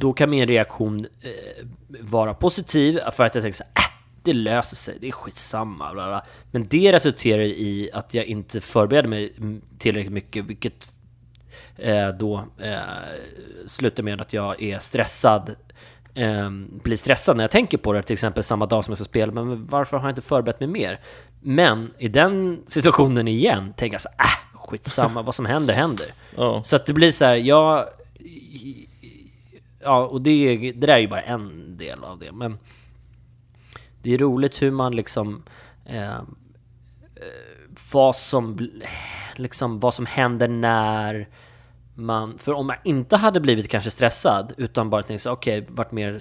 [0.00, 1.66] Då kan min reaktion eh,
[2.00, 5.92] vara positiv för att jag tänker så här, äh, det löser sig, det är skitsamma.
[5.92, 6.24] Bla bla.
[6.50, 9.32] Men det resulterar i att jag inte förbereder mig
[9.78, 10.94] tillräckligt mycket, vilket
[11.76, 12.78] eh, då eh,
[13.66, 15.54] slutar med att jag är stressad
[16.14, 16.50] eh,
[16.82, 19.32] blir stressad när jag tänker på det, till exempel samma dag som jag ska spela,
[19.32, 21.00] men varför har jag inte förberett mig mer?
[21.40, 26.06] Men i den situationen igen, tänker jag så äh, skitsamma, vad som händer, händer.
[26.36, 26.62] Ja.
[26.64, 27.84] Så att det blir så här, jag...
[29.80, 32.58] Ja, och det, det där är ju bara en del av det, men...
[34.02, 35.42] det är roligt hur man liksom...
[35.84, 36.20] Eh,
[37.92, 38.70] vad som...
[39.36, 41.28] Liksom vad som händer när
[41.94, 42.38] man...
[42.38, 46.18] För om man inte hade blivit kanske stressad, utan bara tänkt så okej, varit mer...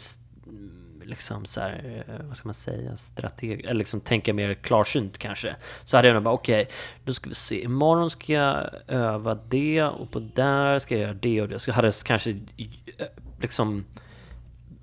[1.03, 3.65] Liksom så här, eh, vad ska man säga, strateg...
[3.65, 5.55] Eller liksom tänka mer klarsynt kanske.
[5.85, 6.67] Så hade jag nog bara, okej,
[7.05, 11.13] då ska vi se, imorgon ska jag öva det och på där ska jag göra
[11.13, 11.59] det och det.
[11.59, 13.05] Så hade jag kanske eh,
[13.41, 13.85] liksom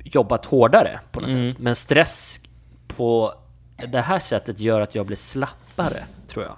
[0.04, 1.58] jobbat hårdare på något sätt.
[1.58, 2.40] Men stress
[2.96, 3.34] på
[3.76, 6.56] det här sättet gör att jag blir slappare, tror jag.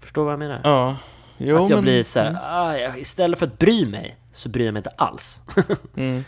[0.00, 0.60] Förstår du vad jag menar?
[0.64, 0.96] Ja.
[1.38, 4.48] Jo, att jag men, blir så här, ah, jag, istället för att bry mig, så
[4.48, 5.40] bryr jag mig inte alls.
[5.96, 6.24] Mm.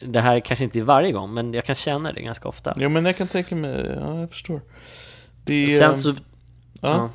[0.00, 2.74] Det här är kanske inte varje gång, men jag kan känna det ganska ofta.
[2.76, 4.60] Jo, men jag kan tänka mig, ja, jag förstår.
[5.44, 6.08] Det är, Sen så...
[6.08, 6.14] ja.
[6.80, 7.10] ja.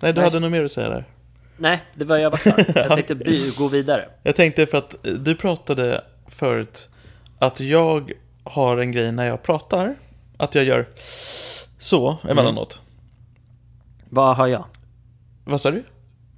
[0.00, 0.30] Nej, du Nej.
[0.30, 1.04] hade nog mer att säga där.
[1.56, 2.64] Nej, det var jag var klar.
[2.74, 4.08] Jag tänkte by, gå vidare.
[4.22, 6.90] Jag tänkte för att eh, du pratade förut
[7.38, 8.12] att jag
[8.44, 9.94] har en grej när jag pratar,
[10.44, 10.88] att jag gör
[11.78, 12.80] så emellanåt.
[14.10, 14.64] Vad har jag?
[15.44, 15.84] Vad sa du?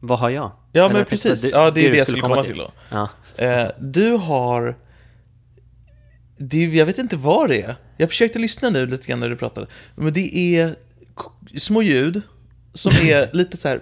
[0.01, 0.51] Vad har jag?
[0.73, 1.43] Ja, Eller men precis.
[1.43, 2.71] på ja, det är det, du jag skulle komma till då.
[2.91, 3.09] Ja.
[3.37, 4.79] Eh, du har...
[6.39, 7.77] Det, jag vet inte vad det är.
[7.97, 9.67] Jag försökte lyssna nu lite grann när du pratade.
[9.95, 10.77] Men det är
[11.59, 12.23] små ljud
[12.73, 13.81] som är lite så här...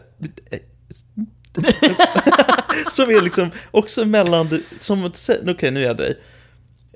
[2.90, 4.48] som är liksom också mellan...
[4.48, 5.12] du- Som.
[5.46, 6.18] Okej, nu är jag dig.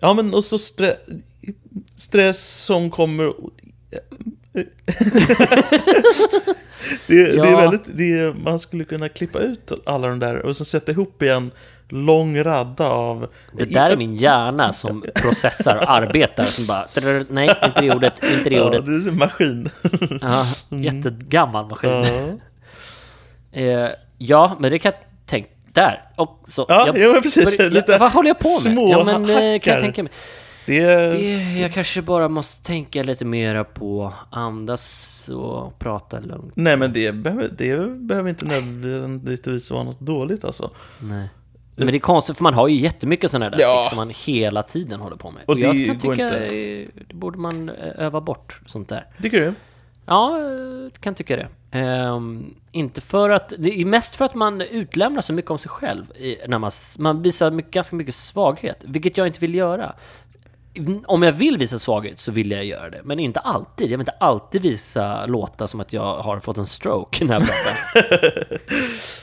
[0.00, 0.96] Ja, men och så stre,
[1.96, 3.24] stress som kommer...
[4.53, 4.68] det,
[7.07, 7.57] det är Ja.
[7.61, 7.83] väldigt...
[7.96, 11.29] Det är, man skulle kunna klippa ut alla de där och så sätta ihop i
[11.29, 11.51] en
[11.88, 13.27] lång radda av...
[13.59, 16.88] Det där är min hjärna som processar och arbetar som bara
[17.31, 18.87] Nej, inte det ordet, inte det Ja, ordet.
[18.87, 19.68] det är en maskin.
[20.20, 20.46] Ja,
[20.77, 21.90] jättegammal maskin.
[21.90, 22.07] Ja,
[23.53, 25.48] Eh, ja, men det kan jag tänka...
[25.72, 26.03] Där!
[26.16, 27.59] Och så, Ja, jag, jo, precis.
[27.59, 28.72] Lite vad håller jag på med?
[28.72, 30.12] små ja, men, eh, kan jag tänka mig.
[30.68, 31.11] Det.
[31.11, 36.52] Det, jag kanske bara måste tänka lite mera på andas och prata lugnt.
[36.57, 40.70] Nej, men det behöver, det behöver inte nödvändigtvis vara något dåligt alltså.
[41.02, 41.28] Nej.
[41.76, 43.87] Men det är konstigt för man har ju jättemycket sådana där Ja.
[43.88, 45.42] som man hela tiden håller på med.
[45.46, 46.46] Och Och, jag kan tycka inte.
[46.46, 49.07] eh, det borde man eh, öva bort sånt där.
[49.22, 49.54] Tycker du?
[50.07, 51.48] Ja, jag kan tycka det.
[51.78, 53.52] Ehm, inte för att...
[53.59, 56.12] Det är mest för att man utlämnar så mycket om sig själv.
[56.16, 59.92] I, när man, man visar mycket, ganska mycket svaghet, vilket jag inte vill göra.
[61.07, 63.87] Om jag vill visa svaghet så vill jag göra det, men inte alltid.
[63.87, 67.42] Jag vill inte alltid visa låta som att jag har fått en stroke när jag
[67.42, 67.76] pratar.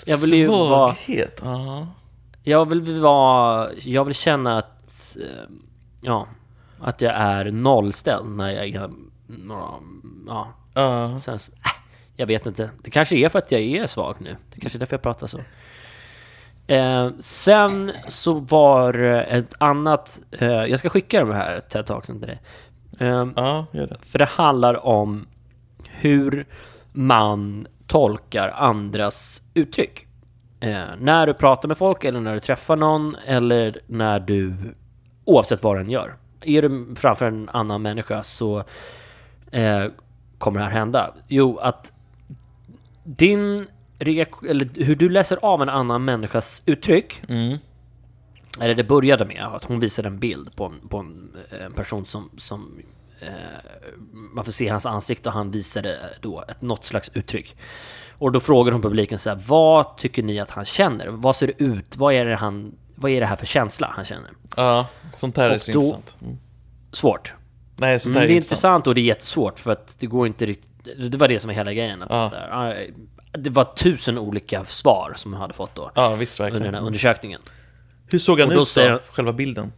[0.06, 0.94] jag vill ju vara...
[0.94, 1.40] Svaghet?
[1.44, 1.88] Ja.
[2.44, 3.70] Jag vill vara...
[3.74, 5.18] Jag vill känna att...
[5.22, 5.56] eh,
[6.02, 6.28] Ja.
[6.80, 8.90] Att jag är nollställd när jag är...
[9.50, 9.80] Ja,
[10.74, 11.20] Ja.
[11.20, 11.72] Sen, äh,
[12.16, 12.70] jag vet inte.
[12.84, 14.36] Det kanske är för att jag är svag nu.
[14.54, 15.40] Det kanske är därför jag pratar så.
[16.68, 20.22] Eh, sen så var ett annat...
[20.32, 22.42] Eh, jag ska skicka de här TED-talksen till dig.
[23.00, 23.98] Eh, Ja, gör det.
[24.02, 25.28] för det handlar om
[25.90, 26.46] hur
[26.92, 30.08] man tolkar andras uttryck.
[30.60, 34.56] Eh, när du pratar med folk eller när du träffar någon eller när du...
[35.26, 36.16] Oavsett vad den gör.
[36.42, 38.64] Är du framför en annan människa så
[39.52, 39.86] eh,
[40.38, 41.14] kommer det här hända?
[41.28, 41.92] Jo, att
[43.04, 43.68] din
[44.00, 47.58] eller hur du läser av en annan människas uttryck Mm.
[48.62, 51.32] eller det började med att hon visade en bild på en, på en,
[51.66, 52.80] en person som, som
[53.20, 53.28] eh,
[54.14, 57.56] man får se hans ansikte och han visade då ett, något slags uttryck.
[58.18, 61.08] Och då frågar hon publiken så här, vad tycker ni att han känner?
[61.08, 61.98] Vad ser det ut?
[61.98, 64.30] Vad är det, han, vad är det här för känsla han känner?
[64.56, 66.18] Ja, sånt här är Och så då- intressant.
[66.22, 66.38] Mm.
[66.92, 67.34] Svårt.
[67.78, 70.06] Nej, sånt Mm, här det är är intressant och det är jättesvårt för att det
[70.08, 70.70] går inte riktigt...
[71.12, 72.02] Det var det som är hela grejen.
[72.02, 72.30] Att Ja.
[72.30, 72.88] så här,
[73.38, 75.92] det var tusen olika svar som hon hade fått då.
[75.96, 76.76] Ja, visst Under den verkligen.
[76.76, 77.42] här undersökningen.
[78.08, 79.00] Hur såg han Och ut då?
[79.12, 79.74] Själva bilden?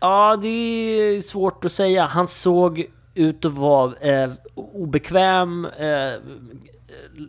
[0.00, 2.06] Ja, det är svårt att säga.
[2.06, 6.12] Han såg ut att vara eh, obekväm eh,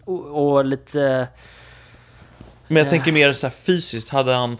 [0.06, 1.28] och, och lite...
[2.68, 4.58] Men jag tänker mer så här fysiskt, hade han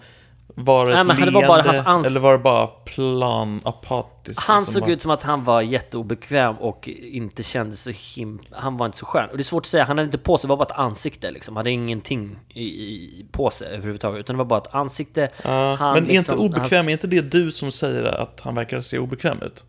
[0.56, 4.41] varit Nej, men det leende var bara hans ans- eller var det bara plan, apatisk?
[4.47, 4.91] Han liksom såg bara...
[4.91, 8.39] ut som att han var jätteobekväm och inte kände sig him...
[8.52, 9.30] Han var inte så skön.
[9.32, 10.80] Och det är svårt att säga, han hade inte på sig, det var bara ett
[10.80, 11.56] ansikte liksom.
[11.56, 14.20] Han hade ingenting i, i, på sig överhuvudtaget.
[14.20, 15.30] Utan det var bara ett ansikte.
[15.43, 18.56] Ja, han men är liksom- inte obekväm, är inte det du som säger att han
[18.56, 19.66] verkar se obekväm ut?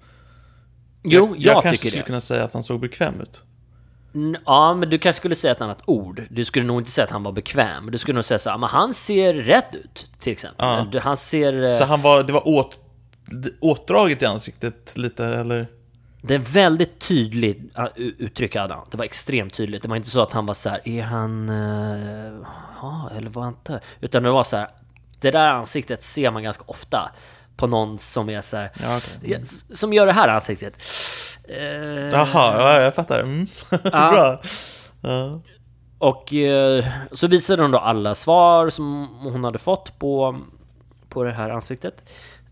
[1.03, 2.07] Jo, jag, jag, jag kanske tycker skulle det.
[2.07, 3.43] kunna säga att han såg bekväm ut.
[4.47, 6.23] Ja, men du kanske skulle säga ett annat ord.
[6.31, 7.91] Du skulle nog inte säga att han var bekväm.
[7.91, 10.89] Du skulle nog säga så här, men han ser rätt ut, till exempel.
[10.93, 11.01] Ja.
[11.01, 11.63] Han ser...
[11.63, 12.81] eh, Så han var, det var åt,
[13.61, 15.69] åtdraget i ansiktet lite, eller?
[16.23, 17.59] Det är väldigt tydligt
[17.97, 18.87] uttryck hade han.
[18.91, 19.83] Det var extremt tydligt.
[19.83, 21.49] Det var inte så att han var så här, är han...
[21.51, 22.47] Uh,
[22.83, 23.81] ja, eller var han inte?
[24.01, 24.69] Utan det var så här,
[25.21, 27.11] det där ansiktet ser man ganska ofta
[27.61, 30.83] på någon som är så här, Ja, ja, s- som gör det här ansiktet.
[31.49, 31.59] Eh,
[32.13, 32.27] Jaha,
[32.61, 33.21] ja, jag fattar.
[33.21, 33.47] Mm.
[33.83, 34.41] Bra.
[35.01, 35.41] Ja.
[35.99, 40.37] Och eh, så visade hon då alla svar som hon hade fått på,
[41.09, 42.05] på det här ansiktet.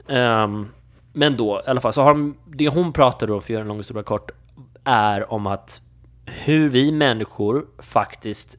[0.09, 0.69] Ehm,
[1.13, 3.61] men då, i alla fall, så har de, det hon pratar då, för att göra
[3.63, 4.31] en lång historia kort,
[4.85, 5.81] är om att
[6.27, 8.57] hur vi människor faktiskt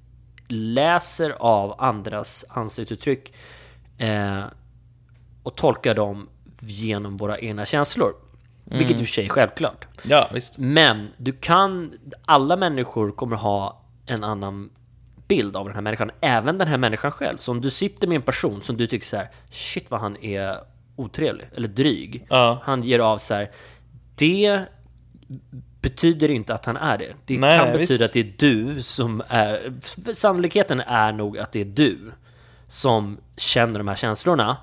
[0.48, 3.34] läser av andras ansiktsuttryck
[3.98, 4.42] eh,
[5.44, 6.30] och tolkar dem
[6.60, 8.14] genom våra egna känslor.
[8.64, 9.88] Vilket i och för sig är självklart.
[10.04, 10.58] ja, visst.
[10.58, 11.94] Men du kan,
[12.26, 14.70] alla människor kommer ha en annan
[15.28, 17.38] bild av den här människan, även den här människan själv.
[17.38, 20.18] Så om du sitter med en person som du tycker så här, shit vad han
[20.18, 20.58] är
[20.96, 22.26] otrevlig, eller dryg.
[22.30, 22.62] Ja.
[22.64, 23.50] Han ger av så här,
[24.16, 24.62] det
[25.82, 27.14] betyder inte att han är det.
[27.26, 28.02] Det Nej, kan betyda visst.
[28.02, 29.74] att det är du som är,
[30.14, 32.12] sannolikheten är nog att det är du
[32.68, 34.58] som känner de här känslorna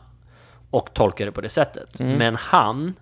[0.70, 2.00] och tolkar det på det sättet.
[2.00, 2.18] Mm.
[2.18, 2.94] Men han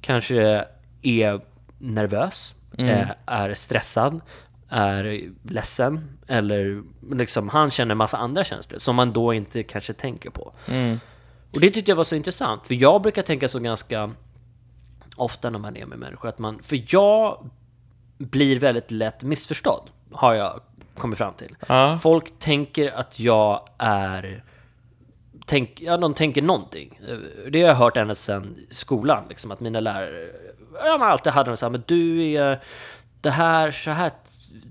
[0.00, 0.64] kanske
[1.02, 1.40] är
[1.78, 2.90] nervös, Mm.
[2.98, 4.20] eh, är stressad,
[4.68, 10.30] är ledsen eller liksom han känner massa andra känslor som man då inte kanske tänker
[10.30, 10.52] på.
[10.68, 11.00] Mm.
[11.54, 14.10] Och det tyckte jag var så intressant, för jag brukar tänka så ganska
[15.16, 17.50] ofta när man är med människor att man, för jag
[18.18, 20.60] blir väldigt lätt missförstådd, har jag
[20.96, 21.56] kommit fram till.
[21.68, 21.98] Ja.
[22.02, 24.44] Folk tänker att jag är
[25.48, 27.00] Tänk, ja, de tänker någonting.
[27.50, 30.28] Det har jag hört ända sedan skolan, liksom, att mina lärare
[30.84, 32.60] ja, man alltid hade de så här, men du är
[33.20, 34.12] det här, så här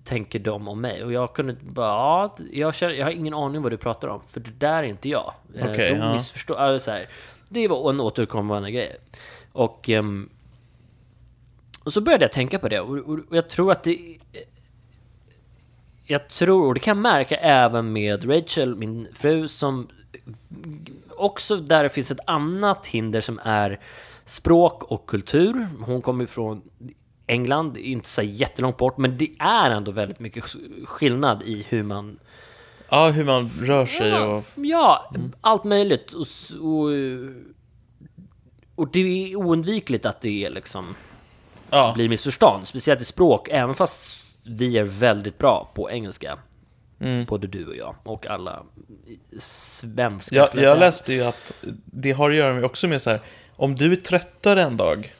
[0.03, 1.03] tänker de om mig.
[1.03, 4.21] Och jag kunde bara, ja, jag, känner, jag har ingen aning vad du pratar om,
[4.29, 5.33] för det där är inte jag.
[5.55, 6.13] Eh, Okej, de ja.
[6.13, 7.07] missförstår, alltså, så här,
[7.49, 8.95] det var en återkommande grej.
[9.51, 10.29] Och, ehm,
[11.83, 14.17] och så började jag tänka på det, och, jag tror att det
[16.09, 19.87] jag tror, och det kan jag märka även med Rachel, min fru, som
[21.09, 23.79] också där det finns ett annat hinder som är
[24.25, 25.67] språk och kultur.
[25.79, 26.61] Hon kommer från
[27.27, 30.43] England, inte så jättelångt bort, men det är ändå väldigt mycket
[30.85, 32.19] skillnad i hur man...
[32.89, 34.43] ja, hur man rör sig Ja, och...
[34.55, 36.13] ja allt möjligt.
[36.13, 36.27] Och,
[36.61, 36.89] och,
[38.75, 40.95] och det är oundvikligt att det är liksom
[41.69, 46.37] Ja, blir missförstånd, speciellt i språk, även fast vi är väldigt bra på engelska.
[46.99, 47.25] Mm.
[47.25, 48.63] Både du och jag, och alla
[49.37, 50.37] svenskar.
[50.37, 50.75] jag, jag säga.
[50.75, 51.53] läste ju att
[51.85, 53.21] det har att göra med också med så här,
[53.55, 55.13] om du är tröttare en dag,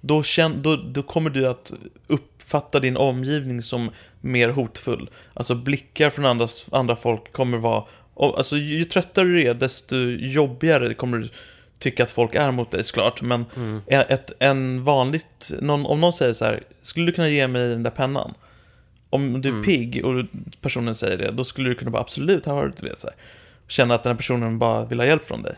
[0.00, 1.72] då, känn, då, då kommer du att
[2.06, 5.10] uppfatta din omgivning som mer hotfull.
[5.34, 9.54] Alltså blickar från andra, andra folk kommer vara, och, alltså ju, ju tröttare du är,
[9.54, 11.28] desto jobbigare kommer du
[11.78, 13.22] tycka att folk är mot dig såklart.
[13.22, 13.80] Men Mm.
[13.86, 17.82] ett, en vanligt, någon, om någon säger så här, skulle du kunna ge mig den
[17.82, 18.34] där pennan?
[19.10, 19.64] Om du är Mm.
[19.64, 20.24] pigg och
[20.60, 22.98] personen säger det, då skulle du kunna bara absolut, här har du det.
[22.98, 23.16] Så här.
[23.68, 25.54] Känna att den här personen bara vill ha hjälp från dig.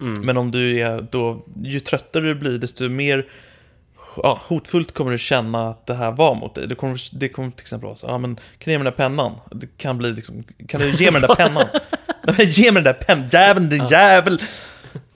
[0.00, 0.20] Mm.
[0.20, 3.26] Men om du är då, ju tröttare du blir, desto mer
[4.16, 6.66] ja, hotfullt kommer du känna att det här var mot dig.
[6.68, 8.92] Det kommer, det kommer till exempel vara så, ja men kan du ge mig den
[8.92, 9.32] där pennan?
[9.50, 11.66] Det kan bli liksom, kan du ge mig den där pennan?
[12.38, 14.38] Ge mig den där pennan, jäveln din jävel!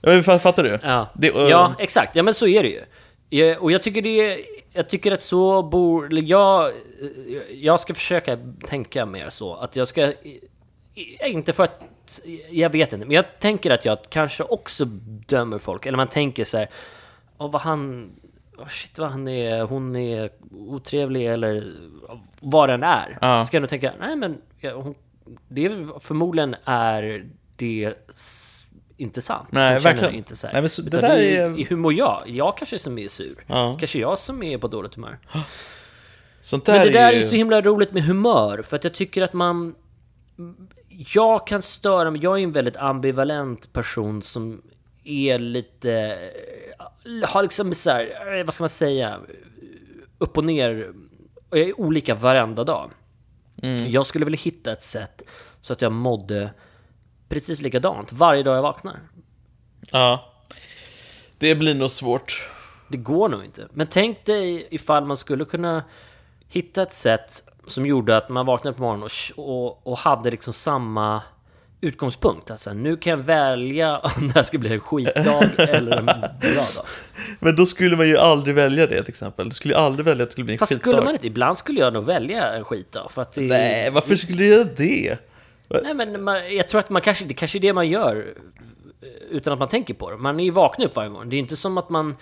[0.01, 0.79] Ja, Fattar du?
[0.83, 1.09] Ja.
[1.15, 2.15] Det, och- ja, exakt.
[2.15, 2.69] Ja, men så är det
[3.31, 3.55] ju.
[3.55, 4.39] Och jag tycker det
[4.77, 6.19] Jag tycker att så bor...
[6.19, 6.71] Jag,
[7.53, 9.55] jag ska försöka tänka mer så.
[9.55, 10.13] Att jag ska...
[11.25, 11.81] Inte för att...
[12.49, 14.85] Jag vet inte, men jag tänker att jag kanske också
[15.27, 15.85] dömer folk.
[15.85, 16.69] Eller man tänker så här...
[17.37, 18.11] Åh, vad han...
[18.57, 19.61] Oh shit vad han är...
[19.61, 21.73] Hon är otrevlig eller
[22.39, 23.17] vad den är.
[23.21, 23.45] Ja.
[23.45, 24.41] Ska jag nog tänka, nej men...
[24.59, 24.95] Ja, hon,
[25.47, 27.25] det är, förmodligen är
[27.55, 27.93] det
[28.97, 29.47] inte sant.
[29.51, 30.15] Nej, känner verkligen.
[30.15, 30.47] Inte så.
[30.53, 31.65] Nej, men så- det där är- är...
[31.69, 32.23] Hur mår jag?
[32.25, 33.43] Jag kanske som är sur.
[33.47, 33.77] Ja.
[33.79, 35.19] Kanske jag som är på dåligt humör.
[36.41, 37.23] Sånt där Men det där är ju...
[37.23, 39.75] så himla roligt med humör, för att jag tycker att man...
[41.13, 44.61] Jag kan störa mig, jag är en väldigt ambivalent person som
[45.03, 46.17] är lite...
[47.23, 49.19] Har liksom så här, vad ska man säga?
[50.17, 50.91] Upp och ner.
[51.49, 52.91] Och jag är olika varenda dag.
[53.63, 53.91] Mm.
[53.91, 55.21] Jag skulle vilja hitta ett sätt
[55.61, 56.49] så att jag mådde
[57.29, 58.99] precis likadant varje dag jag vaknar.
[59.91, 60.33] Ja.
[61.37, 62.49] Det blir nog svårt.
[62.87, 63.67] Det går nog inte.
[63.73, 65.83] Men tänk dig ifall man skulle kunna
[66.49, 69.03] hitta ett sätt som gjorde att man vaknade på morgonen
[69.35, 71.21] och, och, och hade liksom samma
[71.81, 72.51] utgångspunkt.
[72.51, 76.65] Alltså, nu kan jag välja om det här ska bli en skitdag eller en bra
[76.75, 76.85] dag.
[77.39, 79.49] Men då skulle man ju aldrig välja det till exempel.
[79.49, 80.81] Du skulle ju aldrig välja att det skulle bli en Fast skitdag.
[80.81, 81.27] skulle man inte?
[81.27, 83.11] Ibland skulle jag nog välja en skitdag.
[83.11, 85.17] För att det, Nej, varför skulle du göra det?
[85.83, 88.33] Nej men man, jag tror att man kanske, det kanske är det man gör
[89.01, 90.17] eh, utan att man tänker på det.
[90.17, 91.29] Man är ju vaken upp varje morgon.
[91.29, 92.15] Det är inte som att man...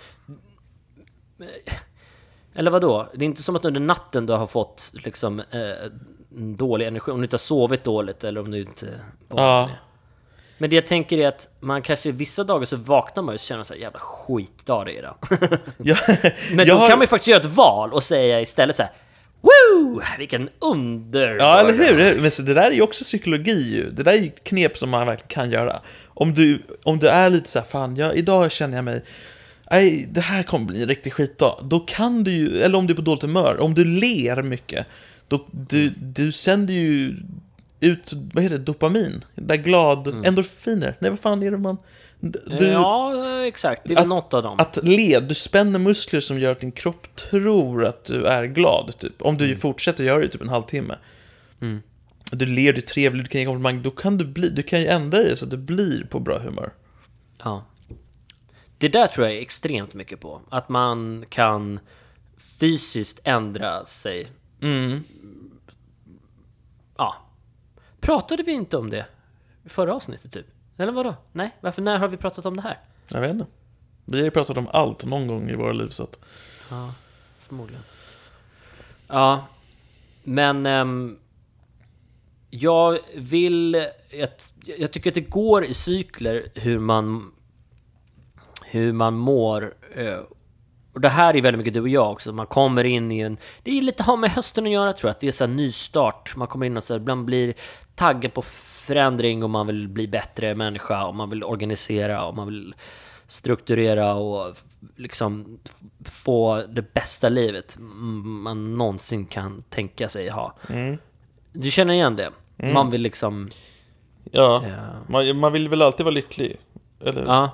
[2.54, 3.08] Eller vad då?
[3.14, 5.90] Det är inte som att under natten du har fått liksom eh,
[6.38, 7.10] dålig energi.
[7.10, 9.00] Om du inte har sovit dåligt eller om du inte...
[9.28, 9.70] Ja.
[10.58, 13.62] Men det jag tänker är att man kanske vissa dagar så vaknar man och känner
[13.62, 15.16] så här jävla skitdag det är idag.
[15.76, 15.98] Jag,
[16.52, 18.92] Men då har- kan man ju faktiskt göra ett val och säga istället så här.
[19.46, 20.02] Woo!
[20.18, 22.20] Vilken underbar Ja, eller dag." hur?
[22.20, 23.90] Men så det där är ju också psykologi ju.
[23.90, 25.80] Det där är ju knep som man verkligen kan göra.
[26.06, 29.02] Om du, om du är lite så här, fan, jag, idag känner jag mig,
[29.70, 31.60] nej, det här kommer bli en riktig skitdag.
[31.62, 34.86] Då kan du ju, eller om du är på dåligt humör, om du ler mycket,
[35.28, 37.16] då, du, du sänder ju
[37.86, 39.24] ut, vad heter det, dopamin?
[39.34, 40.96] Där glad, endorfiner.
[41.00, 41.76] Nej, vad fan är det man...
[42.20, 43.82] Du, Ja, exakt.
[43.84, 44.60] Det är Att- något av dem.
[44.60, 48.98] Att le, du spänner muskler som gör att din kropp tror att du är glad,
[48.98, 49.22] typ.
[49.22, 50.98] Om du fortsätter göra det i typ en halvtimme.
[51.60, 51.82] Mm.
[52.30, 54.80] Du ler, du är trevlig, du kan ge komplimang, då kan du bli, du kan
[54.80, 56.72] ju ändra dig så att du blir på bra humör.
[57.44, 57.64] Ja.
[58.78, 60.40] Det där tror jag är extremt mycket på.
[60.48, 61.80] Att man kan
[62.60, 64.28] fysiskt ändra sig.
[64.62, 65.02] Mm.
[66.98, 67.16] Ja.
[68.06, 69.06] Pratade vi inte om det
[69.64, 70.46] i förra avsnittet typ?
[70.76, 71.14] Eller vadå?
[71.32, 71.82] Nej, varför?
[71.82, 72.78] När har vi pratat om det här?
[73.08, 73.46] Jag vet inte.
[74.04, 76.18] Vi har ju pratat om allt någon gång i våra liv, så att...
[76.70, 76.94] Ja,
[77.38, 77.82] förmodligen.
[79.08, 79.46] Ja,
[80.22, 80.66] men...
[80.66, 81.18] ehm,
[82.50, 83.86] jag vill...
[84.10, 84.28] Jag,
[84.78, 87.32] jag tycker att det går i cykler hur man...
[88.64, 89.74] Hur man mår.
[90.96, 92.32] Eh, Och det här är väldigt mycket du och jag också.
[92.32, 93.36] Man kommer in i en...
[93.62, 95.14] Det är lite har med hösten att göra tror jag.
[95.14, 96.36] Att det är så här nystart.
[96.36, 97.54] Man kommer in och så här, ibland blir
[97.94, 102.46] taggad på förändring och man vill bli bättre människa och man vill organisera och man
[102.46, 102.74] vill
[103.26, 104.56] strukturera och
[104.96, 105.58] liksom
[106.04, 110.54] få det bästa livet man någonsin kan tänka sig ha.
[110.68, 110.98] Mm.
[111.52, 112.30] Du känner igen det?
[112.72, 113.48] Man vill liksom...
[114.32, 114.76] Ja, Ja.
[115.08, 116.56] man, man vill väl alltid vara lycklig?
[117.00, 117.24] Eller?
[117.24, 117.50] Ja.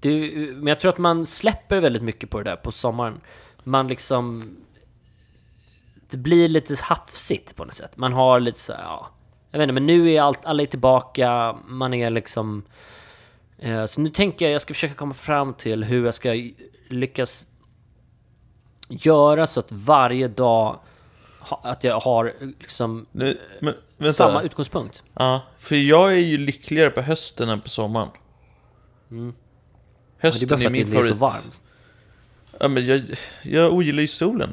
[0.00, 3.20] Det, men jag tror att man släpper väldigt mycket på det där på sommaren.
[3.64, 4.56] Man liksom...
[6.10, 7.96] Det blir lite hafsigt på något sätt.
[7.96, 9.10] Man har lite så ja...
[9.50, 12.62] Jag vet inte, men nu är allt, alla är tillbaka, man är liksom...
[13.58, 16.50] Eh, så nu tänker jag, jag ska försöka komma fram till hur jag ska
[16.88, 17.46] lyckas
[18.88, 20.80] göra så att varje dag
[21.40, 23.38] ha, att jag har liksom Nu,
[23.96, 25.02] men, samma utgångspunkt.
[25.14, 28.08] Ja, för jag är ju lyckligare på hösten än på sommaren.
[29.10, 29.32] Är
[30.20, 31.20] Hösten bara för är att min det är så favorit.
[31.20, 31.62] varmt.
[32.60, 33.02] Ja, men jag,
[33.42, 34.52] jag ogillar ju solen.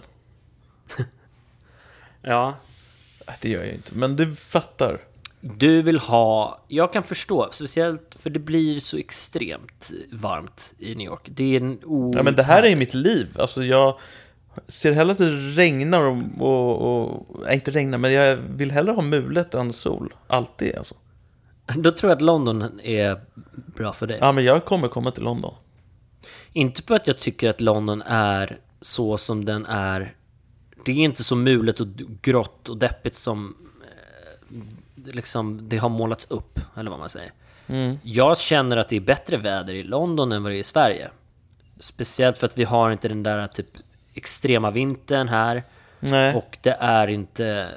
[2.22, 2.57] Ja,
[3.41, 5.01] Det gör jag inte, men du fattar.
[5.41, 11.05] Du vill ha, jag kan förstå, speciellt för det blir så extremt varmt i New
[11.07, 11.30] York.
[11.36, 11.80] Det är en
[12.15, 13.28] Ja, men det här är ju mitt liv.
[13.39, 13.99] Alltså jag
[14.68, 18.91] ser hellre att det regnar och, och, och äh, inte regnar, men jag vill hellre
[18.91, 20.13] ha mulet än sol.
[20.28, 20.95] Alltid alltså.
[21.76, 23.22] Då tror jag att London är
[23.53, 24.18] bra för dig.
[24.22, 25.53] Ja, men jag kommer komma till London.
[26.53, 30.15] Inte för att jag tycker att London är så som den är.
[30.86, 31.88] Det är inte så mulet och
[32.22, 37.32] grått och deppigt som eh, liksom det har målats upp, eller vad man säger.
[37.68, 37.97] Mm.
[38.03, 41.09] Jag känner att det är bättre väder i London än vad det är i Sverige.
[41.80, 43.70] Speciellt för att vi har inte den där typ
[44.13, 45.63] extrema vintern här.
[46.00, 46.36] Nej.
[46.36, 47.68] Och det är inte...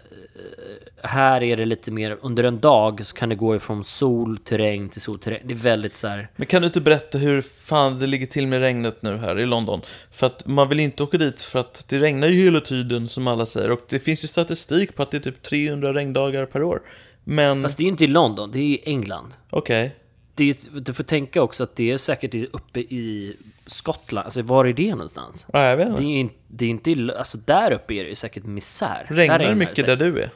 [1.03, 4.59] Här är det lite mer, under en dag så kan det gå ifrån sol till
[4.59, 5.43] regn till sol till regn.
[5.49, 6.29] Det är väldigt så här...
[6.37, 9.47] Men kan du inte berätta hur fan det ligger till med regnet nu här i
[9.47, 9.81] London?
[10.13, 13.27] För att man vill inte åka dit för att det regnar ju hela tiden som
[13.27, 13.71] alla säger.
[13.71, 16.83] Och det finns ju statistik på att det är typ 300 regndagar per år.
[17.25, 19.35] Men, Fast det är inte i London, det är i England.
[19.51, 19.83] okej.
[19.83, 20.00] Det
[20.45, 23.37] är, du får tänka också att det är säkert uppe i
[23.67, 24.25] Skottland.
[24.25, 25.47] Alltså var är det någonstans?
[25.53, 26.03] Ja, jag vet Det inte.
[26.03, 29.07] är, in, det är inte alltså där uppe är det säkert misär.
[29.09, 30.31] Regnar det det mycket där du är?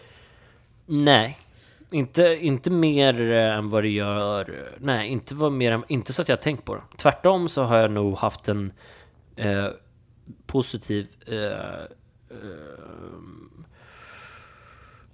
[0.87, 1.39] Nej.
[1.91, 4.69] Inte, inte mer eh, än vad det gör...
[4.79, 6.83] Nej, inte, vad mer än, inte så att jag har tänkt på det.
[6.99, 8.73] Tvärtom så har jag nog haft en
[9.37, 9.67] eh,
[10.47, 11.07] positiv...
[11.27, 11.35] Eh,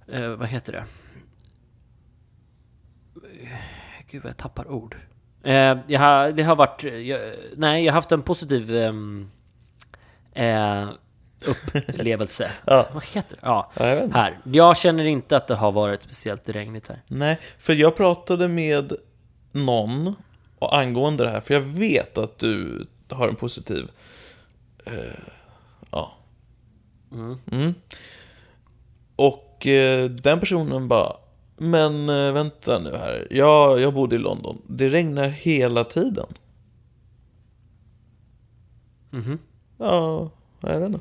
[0.07, 0.83] eh, eh, vad heter det?
[4.11, 4.97] Gud vad jag tappar ord.
[5.43, 6.83] Eh, jag har, det har varit...
[6.83, 8.75] Jag, nej, jag har haft en positiv...
[8.75, 9.31] ehm,
[10.33, 10.89] eh,
[11.45, 12.51] upplevelse.
[12.65, 12.89] Ja.
[12.93, 13.41] Vad heter det?
[13.41, 14.39] Ja, Ja, jag här.
[14.43, 17.01] Jag känner inte att det har varit speciellt regnigt här.
[17.07, 18.93] Nej, för jag pratade med
[19.51, 20.15] någon
[20.59, 23.91] och angående det här, för jag vet att du har en positiv...
[24.85, 24.93] Eh,
[25.91, 26.13] ja.
[27.51, 27.73] Mm.
[29.15, 31.15] Och eh, den personen bara,
[31.69, 36.25] men eh, vänta nu här, jag, jag bodde i London, det regnar hela tiden.
[39.09, 39.39] Mhm.
[39.77, 40.29] Ja,
[40.61, 40.99] jag vet inte.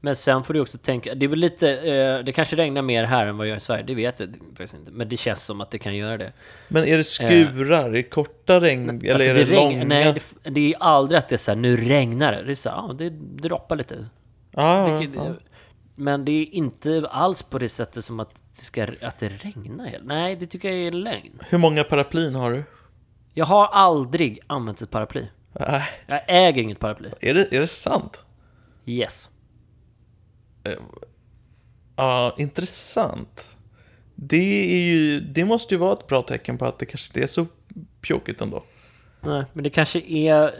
[0.00, 3.04] Men sen får du också tänka, det är väl lite, eh, det kanske regnar mer
[3.04, 4.90] här än vad det gör i Sverige, det vet jag faktiskt inte.
[4.90, 6.32] Men det känns som att det kan göra det.
[6.68, 7.84] Men är det skurar?
[7.88, 8.88] Är det korta regn?
[8.88, 9.84] eller Alltså, är det, regn- långa?
[9.84, 12.42] Nej, det, det är aldrig att det är så här, nu regnar det.
[12.42, 14.06] Det är så här, ja, det droppar lite.
[14.54, 15.34] ah, Det, ja.
[16.00, 19.98] Men det är inte alls på det sättet som att det, ska, att det regnar.
[20.04, 21.40] Nej, det tycker jag är en lögn.
[21.48, 22.64] Hur många paraplyn har du?
[23.34, 25.26] Jag har aldrig använt ett paraply.
[25.54, 27.10] Äh, Jag äger inget paraply.
[27.20, 28.20] är, det, är det sant?
[28.86, 29.28] Yes.
[31.96, 33.56] Ja, intressant.
[34.14, 37.22] Det, är ju, det måste ju vara ett bra tecken på att det kanske inte
[37.22, 37.46] är så
[38.00, 38.64] pjåkigt ändå.
[39.20, 40.54] Nej, men det kanske är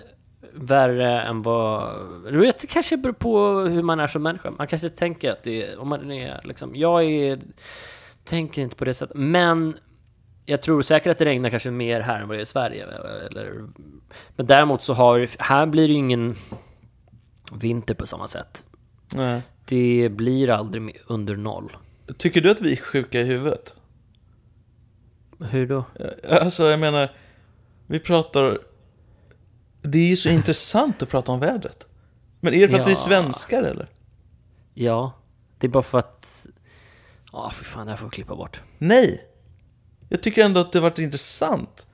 [0.55, 1.97] värre än vad...
[2.25, 4.51] Du vet, det kanske beror på hur man är som människa.
[4.51, 5.79] Man kanske tänker att det är...
[5.79, 6.77] Om man är liksom...
[6.77, 7.39] Jag är...
[8.25, 9.17] Tänker inte på det sättet.
[9.17, 9.77] Men
[10.47, 12.87] jag tror säkert att det regnar kanske mer här än vad det är i Sverige.
[13.31, 13.69] Eller,
[14.37, 15.29] men däremot så har...
[15.39, 16.35] Här blir det ingen
[17.55, 18.67] vinter på samma sätt.
[19.15, 19.43] Nej.
[19.65, 21.77] Det blir aldrig under noll.
[22.17, 23.77] Tycker du att vi är sjuka i huvudet?
[25.51, 25.85] Hur då?
[26.31, 27.11] Alltså, jag menar,
[27.87, 28.59] vi pratar...
[29.83, 31.87] Det är ju så intressant att prata om vädret.
[32.41, 33.01] Men är det för att vi är Ja.
[33.03, 33.89] svenskar eller?
[34.75, 35.13] Ja,
[35.59, 36.47] det är bara för att...
[37.33, 38.61] Ja, för fan, det här får vi klippa bort.
[38.79, 39.27] Nej!
[40.09, 41.87] Jag tycker ändå att det varit intressant.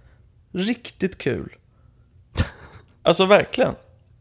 [0.52, 1.56] Riktigt kul.
[3.02, 3.74] Alltså verkligen.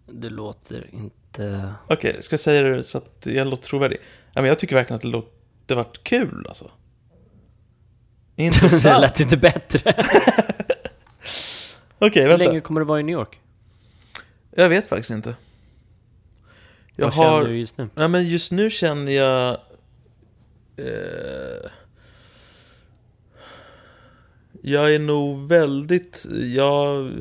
[0.07, 1.73] Det låter inte...
[1.89, 3.97] Okej, ska jag säga det så att jag låter trovärdig?
[4.33, 5.33] Ja, men jag tycker verkligen att det, låt,
[5.65, 6.71] det varit kul alltså.
[8.35, 9.01] det Intressant.
[9.01, 9.93] lät inte bättre.
[11.99, 12.45] Okej, Hur vänta.
[12.45, 13.39] länge kommer du vara i New York?
[14.57, 15.35] Jag vet faktiskt inte.
[16.95, 17.39] Jag Vad har...
[17.41, 17.89] känner du just nu?
[17.95, 19.57] Ja, men just nu känner jag...
[20.77, 21.69] Eh,
[24.61, 26.25] jag är nog väldigt...
[26.55, 27.11] Jag,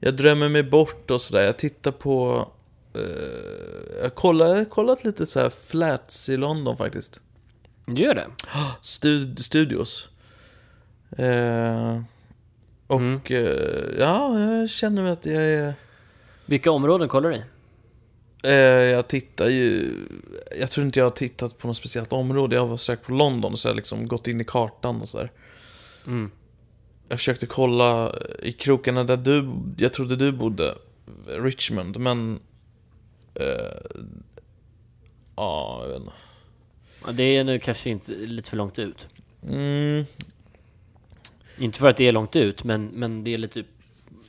[0.00, 1.42] jag drömmer mig bort och sådär.
[1.42, 2.48] Jag tittar på...
[2.94, 7.20] Eh, jag kollar, kollat lite så här flats i London faktiskt.
[7.86, 8.26] Gör det?
[8.82, 10.08] Stud, studios.
[11.18, 12.00] Eh,
[12.86, 13.20] och Mm.
[13.24, 15.74] eh, ja, jag känner mig att jag är...
[16.46, 17.42] Vilka områden kollar du i?
[18.42, 18.52] Eh,
[18.90, 19.92] jag tittar ju...
[20.60, 22.56] Jag tror inte jag har tittat på något speciellt område.
[22.56, 25.32] Jag har sökt på London så jag har liksom gått in i kartan och sådär.
[26.06, 26.30] Mm.
[27.08, 29.52] Jag försökte kolla i krokarna där du...
[29.78, 30.74] Jag trodde du bodde.
[31.26, 32.40] Richmond, men...
[33.34, 33.44] Eh,
[35.36, 36.12] ja, jag vet inte.
[37.06, 39.08] Ja, Det är nu kanske inte lite för långt ut.
[39.48, 40.04] Mm,
[41.58, 43.64] Inte för att det är långt ut, men, men det är lite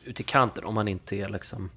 [0.06, 1.70] ut i kanten om man inte är liksom...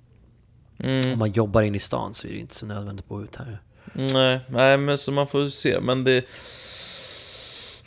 [0.84, 3.22] mm, Om man jobbar in i stan så är det inte så nödvändigt att bo
[3.22, 3.58] ut här.
[3.92, 5.80] nej, nej, men så man får se.
[5.80, 6.24] Men det...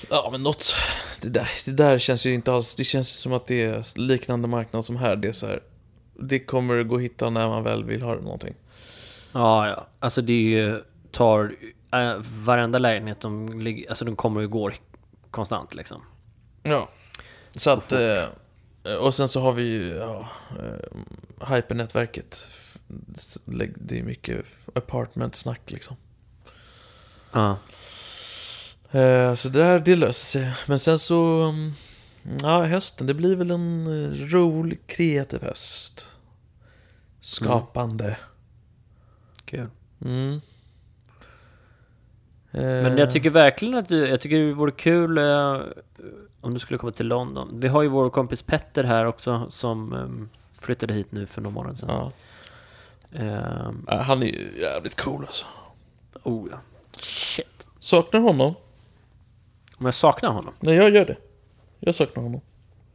[0.09, 0.75] Ja, men något...
[1.21, 2.75] Det där, det där känns ju inte alls...
[2.75, 5.15] Det känns ju som att det är liknande marknad som här.
[5.15, 5.63] Det är så här...
[6.19, 8.55] Det kommer gå att hitta när man väl vill ha någonting.
[9.31, 9.87] Ja, ja.
[9.99, 10.83] Alltså det är ju...
[11.11, 11.55] Tar...
[11.91, 13.89] Äh, varenda lägenhet de ligger...
[13.89, 14.75] Alltså de kommer och går
[15.31, 16.01] konstant liksom.
[16.63, 16.89] Ja.
[17.55, 17.91] Så att...
[17.91, 18.23] Eh,
[18.99, 20.27] och sen så har vi ju ja,
[20.59, 20.97] eh,
[21.55, 22.47] Hypernätverket.
[23.75, 25.95] Det är mycket apartment-snack liksom.
[27.31, 27.57] Ja.
[28.91, 30.53] Eh, så där, det löser sig.
[30.67, 31.41] Men sen så...
[31.49, 31.73] mm,
[32.41, 33.07] Ja, hösten.
[33.07, 36.15] Det blir väl en eh, rolig, kreativ höst.
[37.19, 38.17] Skapande.
[39.45, 39.67] Kul.
[40.05, 40.41] Mm.
[42.51, 45.61] Men Eh, jag tycker verkligen att du, jag tycker det vore kul eh,
[46.43, 47.49] om du skulle komma till London.
[47.59, 50.29] Vi har ju vår kompis Petter här också som um,
[50.61, 51.89] flyttade hit nu för några månader sedan.
[51.89, 52.11] Ja.
[53.19, 55.45] Ehm, Ja, Han är ju jävligt cool alltså.
[56.23, 56.57] oh ja.
[56.99, 57.67] Shit.
[57.79, 58.53] Saknar honom?
[59.77, 60.53] Om jag saknar honom?
[60.59, 61.17] Nej, jag gör det.
[61.79, 62.41] Jag saknar honom.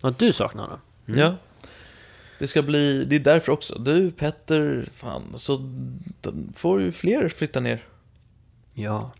[0.02, 0.78] Ja, du saknar honom?
[1.08, 1.20] Mm.
[1.20, 1.34] Ja.
[2.38, 3.78] Det ska bli, det är därför också.
[3.78, 5.60] Du, Petter, fan, så
[6.54, 7.84] får ju fler flytta ner.
[8.74, 9.10] Ja.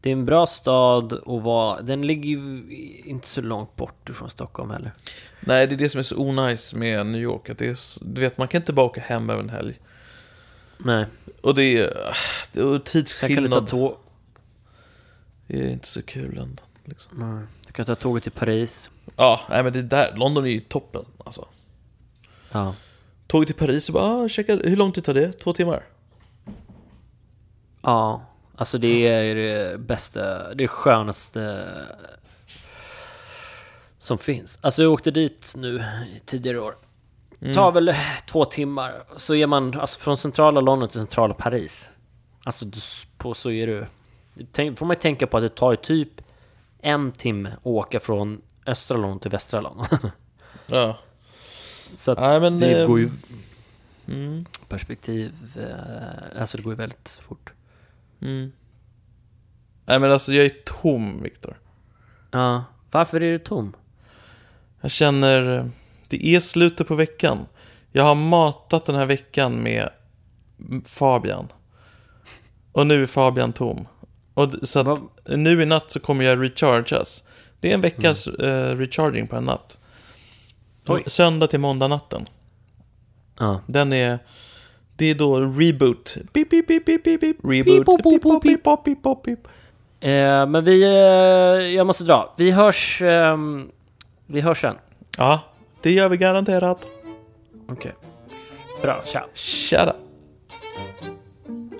[0.00, 1.82] Det är en bra stad att vara...
[1.82, 2.64] Den ligger ju
[3.04, 4.92] inte så långt bort från Stockholm heller.
[5.40, 7.50] Nej, det är det som är så onajs med New York.
[7.50, 9.80] Att det är, du vet, man kan inte bara åka hem över en helg.
[10.78, 11.06] Nej.
[11.42, 12.14] Och det är,
[12.52, 13.66] det är Sen kan du ta tidsskillnad.
[13.66, 13.96] tåg...
[15.46, 16.62] Det är inte så kul ändå.
[16.84, 17.36] Liksom.
[17.36, 17.46] Nej.
[17.66, 18.90] Du kan ta tåget till Paris.
[19.16, 21.48] Ja, nej men det där, London är ju toppen alltså.
[22.52, 22.74] Ja.
[23.26, 25.32] Tåget till Paris och bara, ah, checka, hur lång tid tar det?
[25.32, 25.84] Två timmar?
[27.82, 28.26] Ja.
[28.58, 31.68] Alltså det är det bästa, det skönaste
[33.98, 34.58] som fins.
[34.62, 35.84] Alltså jag åkte dit nu
[36.24, 36.74] tidigare år.
[37.54, 37.94] Tar väl
[38.26, 39.02] två timmar.
[39.16, 41.90] Så är man alltså, från centrala London till centrala Paris.
[42.44, 42.66] Alltså
[43.18, 43.86] på så är du...
[44.52, 46.20] Tänk, får man ju tänka på att det tar typ
[46.80, 49.86] en timme att åka från östra London till västra London.
[50.70, 50.98] Ja.
[51.96, 53.10] så att Nej, men, det eh, går ju
[54.08, 55.32] Mm, perspektiv...
[55.56, 57.52] Eh, alltså det går ju väldigt fort.
[58.20, 58.52] Mm.
[59.86, 61.60] Nej men alltså jag är tom, Viktor.
[62.30, 62.64] Ja.
[62.90, 63.76] Varför är du tom?
[64.80, 65.70] Jag känner,
[66.08, 67.46] det är slutet på veckan.
[67.92, 69.90] Jag har matat den här veckan med
[70.84, 71.48] Fabian.
[72.72, 73.88] Och nu är Fabian tom.
[74.34, 77.28] Och så att nu i natt så kommer jag rechargas.
[77.60, 79.78] Det är en veckas eh, recharging på en natt.
[80.86, 81.02] Oj.
[81.06, 82.26] Söndag till måndag natten.
[83.38, 83.60] Ja.
[83.66, 84.18] Den är...
[84.98, 86.16] Det är då reboot.
[86.32, 87.36] Beep, beep, beep, beep, beep, beep.
[87.44, 87.66] Reboot.
[87.66, 89.48] Beep, boop, boop, Beep, beep, beep, beep, beep, beep.
[90.00, 90.82] Eh, men vi...
[90.82, 92.34] Eh, jag måste dra.
[92.36, 93.02] Vi hörs...
[93.02, 93.68] ehm,
[94.26, 94.76] vi hörs sen.
[95.18, 95.40] Ja,
[95.82, 96.86] det gör vi garanterat.
[97.68, 97.92] Okej.
[98.82, 99.26] Bra, tja.
[99.34, 99.96] Tjada.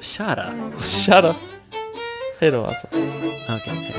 [0.01, 0.53] Kära.
[1.07, 1.35] Tjada.
[2.41, 2.87] Hej då alltså.
[3.49, 3.95] Okej, hej.